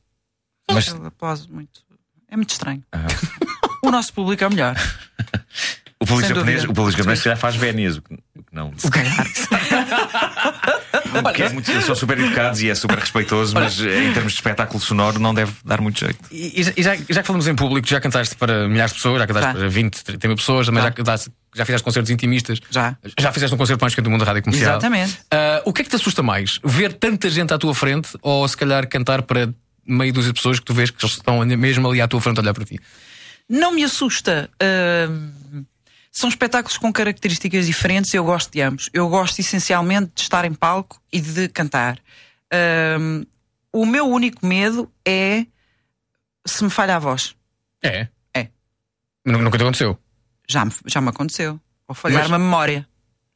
[0.70, 1.84] Mas- Ele aplaude muito.
[2.30, 2.84] É muito estranho.
[3.84, 4.76] O nosso público é o melhor.
[6.06, 8.72] O público Sem japonês, o público japonês já faz vénias, o que o que não.
[8.78, 9.26] Se calhar.
[11.24, 14.34] Porque é muito, eles são super educados e é super respeitoso, mas eh, em termos
[14.34, 16.20] de espetáculo sonoro não deve dar muito jeito.
[16.32, 19.26] E, e já, já que falamos em público, já cantaste para milhares de pessoas, já
[19.26, 19.54] cantaste Já.
[19.56, 22.60] para 20, 30 mil pessoas, também já, cantaste, já fizeste concertos intimistas.
[22.70, 22.96] Já.
[23.20, 24.74] Já fizeste um concerto mais pequeno do mundo da rádio comercial.
[24.74, 25.18] Exatamente.
[25.32, 26.60] Ah, o que é que te assusta mais?
[26.64, 29.50] Ver tanta gente à tua frente ou se calhar cantar para
[29.88, 32.38] meia dúzia de pessoas que tu vês que eles estão mesmo ali à tua frente
[32.38, 32.80] a olhar para ti?
[33.48, 34.50] Não me assusta.
[34.60, 35.30] Ahm,
[36.16, 38.90] são espetáculos com características diferentes e eu gosto de ambos.
[38.94, 42.00] Eu gosto essencialmente de estar em palco e de cantar.
[42.50, 43.26] Ahm,
[43.74, 45.46] o meu único medo é
[46.48, 47.36] se me falha a voz.
[47.84, 48.08] É?
[48.34, 48.48] É.
[49.26, 50.00] Nunca te aconteceu?
[50.48, 51.60] Já me, já me aconteceu.
[51.86, 52.88] Ou falhar-me Mas- a memória.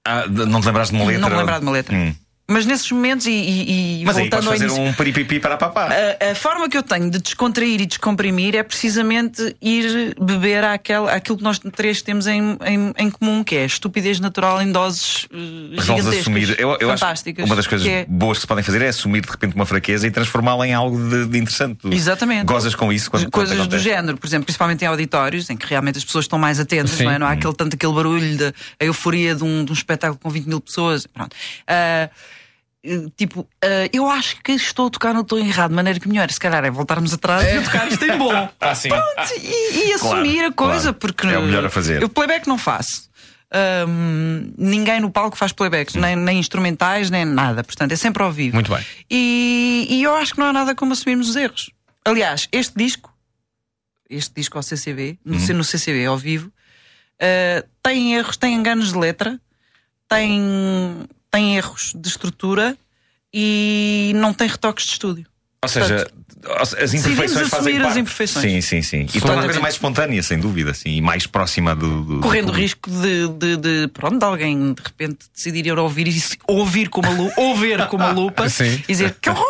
[0.05, 1.21] Ah, não te lembraste de uma letra?
[1.21, 1.93] Não me lembrar de uma letra.
[1.97, 2.15] Hum.
[2.49, 5.55] Mas nesses momentos, e, e- e Mas aí voltando ao fazer início, um peripipi para
[5.55, 5.89] papá.
[6.19, 11.09] A, a forma que eu tenho de descontrair e descomprimir é precisamente ir beber àquele,
[11.09, 14.71] àquilo que nós três temos em, em, em comum, que é a estupidez natural em
[14.71, 15.27] doses uh,
[15.75, 16.59] Resolves gigantescas, assumir.
[16.59, 17.43] Eu, eu acho fantásticas.
[17.45, 19.55] que uma das coisas que é- boas que se podem fazer é assumir de repente
[19.55, 21.77] uma fraqueza e transformá-la em algo de, de interessante.
[21.81, 22.45] Tu Exatamente.
[22.45, 23.83] Gozas com isso quando, quando coisas do acontece.
[23.83, 27.03] género, por exemplo, principalmente em auditórios, em que realmente as pessoas estão mais atentas, Sim.
[27.03, 27.19] não é?
[27.19, 27.33] Não há Hum.
[27.33, 28.45] aquele, tanto aquele barulho, de,
[28.79, 31.05] a euforia de um, de um espetáculo com 20 mil pessoas.
[31.07, 31.35] Pronto.
[31.67, 32.09] Eh,
[33.15, 36.29] tipo, ah, eu acho que estou a tocar no tom errado, de maneira que melhor,
[36.31, 38.49] se calhar, é voltarmos atrás e eu tocar isto em bom.
[38.59, 38.89] Ah, sim.
[38.89, 39.05] Pronto,
[39.41, 40.93] e, e Claro, assumir a coisa, claro.
[40.95, 42.01] porque É o melhor a fazer.
[42.01, 43.09] Eu playback não faço.
[43.51, 47.63] Ahm, ninguém no palco faz playbacks, nem, nem instrumentais, nem nada.
[47.63, 48.55] Portanto, é sempre ao vivo.
[48.55, 48.85] Muito bem.
[49.09, 51.71] E, e eu acho que não há nada como assumirmos os erros.
[52.05, 53.11] Aliás, este disco,
[54.09, 55.53] este disco ao CCB, no, Uhum.
[55.55, 56.51] no CCB ao vivo,
[57.19, 59.39] ah, tem erros, tem enganos de letra,
[60.07, 62.77] tem, tem erros de estrutura
[63.33, 65.25] e não tem retoques de estúdio.
[65.61, 66.09] Ou seja,
[66.57, 67.99] as decidimos imperfeições fazem assumir as parte.
[67.99, 68.45] imperfeições.
[68.45, 69.07] Sim, sim, sim.
[69.13, 72.01] E torna a coisa mais espontânea, sem dúvida, sim, e mais próxima do.
[72.03, 75.77] do Correndo do o risco de, de, de, pronto, de alguém de repente decidir ir
[75.77, 78.73] ouvir e se- ouvir com uma lupa, ou ver com uma lupa Sim.
[78.87, 79.45] e dizer que horror,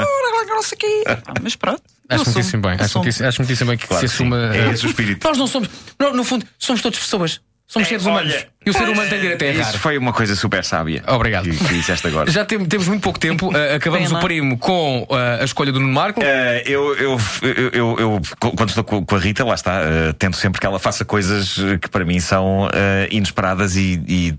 [0.48, 1.04] não sei o.
[1.08, 1.84] Ah, Mas pronto.
[2.10, 2.72] Acho muitíssimo bem.
[2.80, 4.56] Acho muitíssimo, bem que Claro se assuma.
[4.56, 5.28] É esse o espírito.
[5.28, 5.70] Nós não somos.
[6.00, 7.40] No, no fundo, somos todos pessoas.
[7.70, 8.34] Somos seres humanos.
[8.34, 9.70] olha, e o ser humano tem direito a errar.
[9.70, 11.04] Isso foi uma coisa super sábia.
[11.08, 11.44] Obrigado.
[11.44, 12.30] Que, que disseste agora.
[12.32, 13.52] Já tem- temos muito pouco tempo.
[13.56, 16.20] eh, acabamos o primo com eh, a escolha do Nuno Marco.
[16.24, 19.82] Eh, eu, eu, eu, eu, eu, quando estou com a Rita, lá está,
[20.18, 22.68] tento sempre que ela faça coisas que para mim são
[23.12, 24.34] inesperadas e, e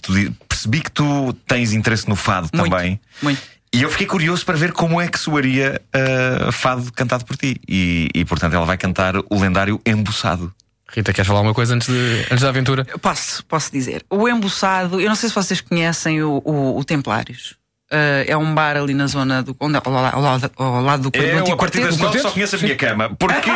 [0.00, 0.12] tu
[0.48, 3.00] percebi que tu tens interesse no fado Muito, também.
[3.20, 3.42] muito.
[3.74, 7.60] E eu fiquei curioso para ver como é que soaria eh, fado cantado por ti.
[7.68, 10.54] E, e portanto ela vai cantar o lendário Embuçado.
[10.96, 12.86] Rita, queres falar uma coisa antes, de, antes da aventura?
[12.90, 14.02] Eu Posso, posso dizer.
[14.10, 17.54] O Embuçado, eu não sei se vocês conhecem o, o, o Templários.
[17.90, 19.54] Ah, é um bar ali na zona do.
[19.60, 22.04] Onde, ao, lado, ao lado- ao lado do, Eu, antigo a partir das quarteto.
[22.06, 23.14] nove, só conheço a minha cama.
[23.16, 23.50] Porque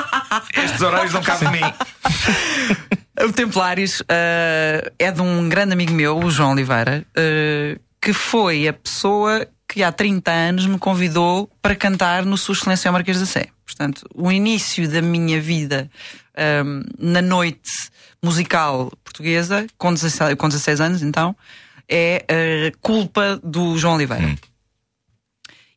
[0.60, 1.72] estes horários não cabem de mim.
[3.28, 8.68] O Templários ah, é de um grande amigo meu, o João Oliveira, ah, que foi
[8.68, 9.46] a pessoa
[9.76, 13.48] que há 30 anos me convidou para cantar no Sua Excelência Marquês da Sé.
[13.66, 15.90] Portanto, o início da minha vida
[16.34, 16.62] ah,
[16.98, 17.90] na noite
[18.24, 21.36] musical portuguesa, com 16, com 16 anos então,
[21.86, 24.34] é ah, culpa do João Oliveira.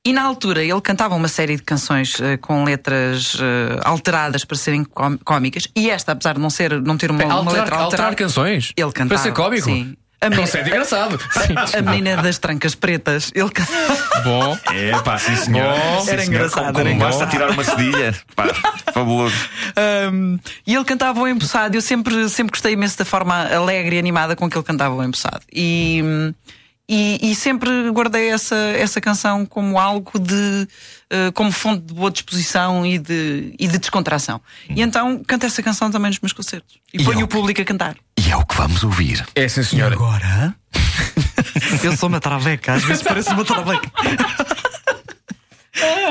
[0.06, 4.56] E na altura ele cantava uma série de canções eh, com letras eh, alteradas para
[4.56, 4.86] serem
[5.26, 7.84] cómicas e esta, apesar de não, ser, não ter uma, uma Alterar, letra alterada.
[7.84, 8.72] alterar canções?
[8.78, 9.10] Ele cantava.
[9.10, 9.66] Para ser cómico?
[9.66, 9.98] Sim.
[10.22, 11.18] A Não menina- sei, é engraçado.
[11.48, 11.78] Sim.
[11.78, 13.32] A menina das trancas pretas.
[13.34, 14.22] Ele cantava.
[14.24, 14.58] Bom.
[14.74, 15.74] É pá, sim senhor.
[15.74, 16.02] Bom.
[16.02, 16.36] Sim, Era senhor.
[16.36, 18.14] engraçado, Como, era como basta tirar uma cedilha.
[18.36, 18.48] Pá,
[18.94, 19.36] fabuloso.
[20.12, 21.78] Um, e ele cantava o embuçado.
[21.78, 25.02] Eu sempre, sempre gostei imenso da forma alegre e animada com que ele cantava o
[25.04, 25.40] embuçado.
[25.54, 26.04] E,
[26.90, 30.68] e, e sempre guardei essa, essa canção como algo de.
[31.12, 34.42] eh, como fonte de boa disposição e de, e de descontração.
[34.68, 36.78] E então canto essa canção também nos meus concertos.
[36.92, 37.96] E, E ponho é o o- público a cantar.
[38.18, 39.24] E é o que vamos ouvir.
[39.36, 39.94] É sim, senhora.
[39.94, 40.56] Agora.
[41.84, 43.88] eu sou uma traveca, às vezes parece uma traveca.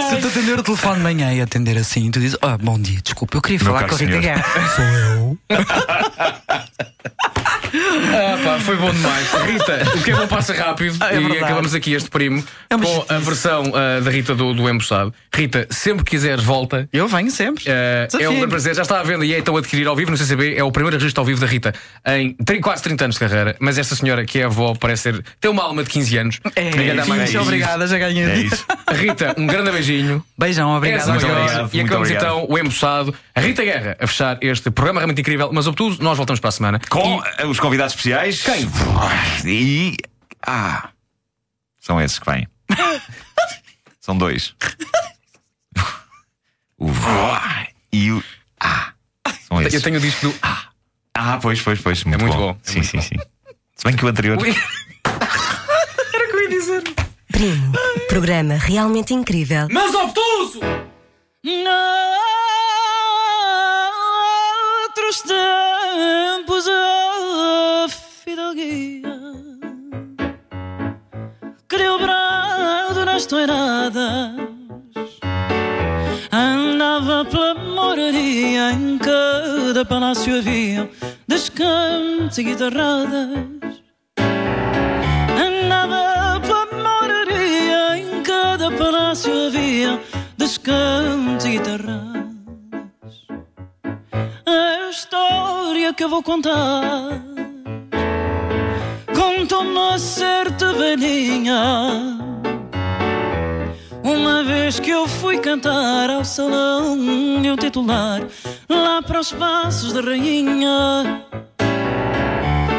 [0.08, 2.78] Se eu te atender o telefone de manhã e atender assim, tu dizes: Ah, bom
[2.80, 4.44] dia, desculpa, eu queria Meu falar com a Rita senhor." Guerra.
[4.76, 5.38] Sou eu.
[7.72, 9.28] Ah, pá, foi bom demais.
[9.46, 11.44] Rita, o que é bom passa rápido Ah, é e verdade.
[11.44, 13.20] acabamos aqui este primo É com a chatice.
[13.24, 15.12] versão ah, da Rita do, do Embuçado.
[15.34, 16.88] Rita, sempre que quiseres, volta.
[16.92, 17.64] Eu venho sempre.
[17.68, 20.16] é um grande prazer, já está à venda e é então adquirir ao vivo no
[20.16, 20.54] CCB.
[20.56, 21.74] É o primeiro registro ao vivo da Rita
[22.06, 23.56] em quase 30 anos de carreira.
[23.60, 25.24] Mas esta senhora que é avó parece ser.
[25.40, 26.40] tem uma alma de 15 anos.
[26.56, 28.24] É, Ninguém dá mais muito obrigada, já ganhei.
[28.24, 28.64] É isso.
[28.92, 30.24] Rita, um grande beijinho.
[30.38, 31.02] Beijão, obrigada.
[31.02, 31.40] És a Muito maior.
[31.42, 32.38] obrigado, E muito acabamos obrigado.
[32.38, 33.14] então o embuçado.
[33.34, 35.50] A Rita Guerra a fechar este programa realmente incrível.
[35.52, 36.80] Mas, sobretudo, nós voltamos para a semana.
[36.88, 38.42] Com eh, os convidados especiais.
[38.42, 38.68] Quem?
[39.44, 39.96] E.
[40.46, 40.90] Ah!
[41.80, 42.46] São esses que vêm.
[44.00, 44.54] São dois.
[46.78, 46.90] O
[47.92, 48.22] e o
[48.60, 48.92] A.
[49.48, 49.74] São esses.
[49.74, 50.34] Eu tenho o disco do.
[50.42, 50.68] Ah,
[51.14, 52.04] Ah, pois, pois, pois.
[52.04, 53.02] Muito, muito bom, é Sim, muito sim, bom.
[53.02, 53.16] sim.
[53.76, 54.38] Se bem que o anterior.
[54.40, 54.50] Ui.
[56.14, 56.82] Era o que eu ia dizer.
[57.32, 57.72] Primo,
[58.08, 59.68] programa realmente incrível.
[59.70, 60.60] Mas obtuso!
[64.98, 66.66] Noutros tempos
[71.78, 74.34] Criou brado nas toiradas.
[76.32, 80.90] Andava pela moraria Em cada palácio havia
[81.28, 83.78] Descantos e guitarradas.
[85.38, 90.00] Andava pela moraria Em cada palácio havia
[90.36, 92.26] Descantos e guitarradas.
[94.44, 97.27] A história que eu vou contar
[99.38, 102.18] Contou-me uma certa velhinha.
[104.02, 106.96] Uma vez que eu fui cantar ao salão
[107.40, 108.20] de um titular
[108.68, 111.24] Lá para os passos da rainha.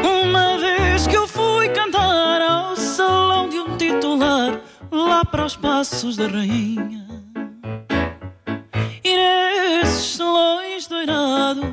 [0.04, 4.60] Uma vez que eu fui cantar ao salão de um titular
[4.92, 7.06] Lá para os passos da rainha.
[9.02, 11.64] E nesses salões doirados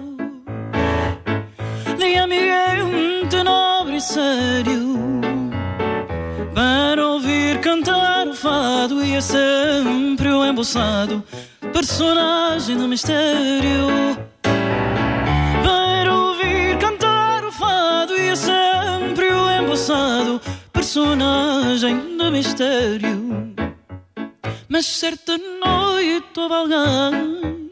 [1.97, 3.16] de ambiente nobre
[3.97, 4.99] e sério
[6.53, 11.23] para ouvir cantar o fado e é sempre o embuçado
[11.73, 13.87] personagem do mistério.
[15.63, 20.39] Para ouvir cantar o fado e é sempre o embuçado
[20.71, 23.55] personagem do mistério.
[24.69, 27.69] Mas certa noite houve alguém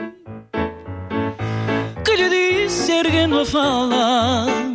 [2.03, 4.74] que lhe disse erguendo a fala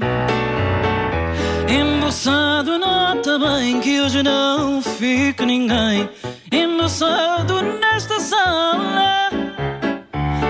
[1.71, 6.11] Embuçado nota bem que hoje não fica ninguém.
[6.51, 9.31] Embuçado nesta sala.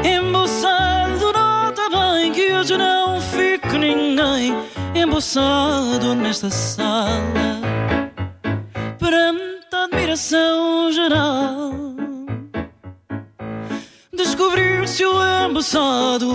[0.03, 4.55] Embuçado nota bem que hoje não fica ninguém.
[4.95, 7.61] Embuçado nesta sala.
[8.99, 11.71] Perante a admiração geral.
[14.17, 16.31] Descobriu-se o embaçado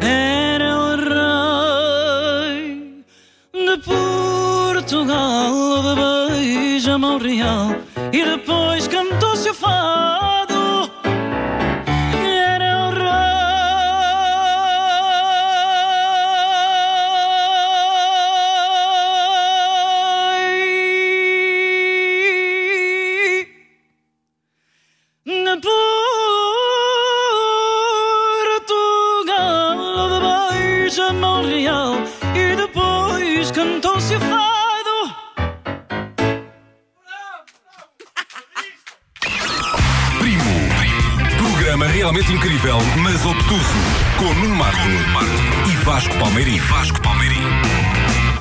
[0.00, 0.45] Era
[3.78, 5.52] Portugal
[5.82, 7.76] De beija-mão real
[8.12, 10.45] E depois cantou-se o fado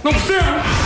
[0.06, 0.85] Com Nuno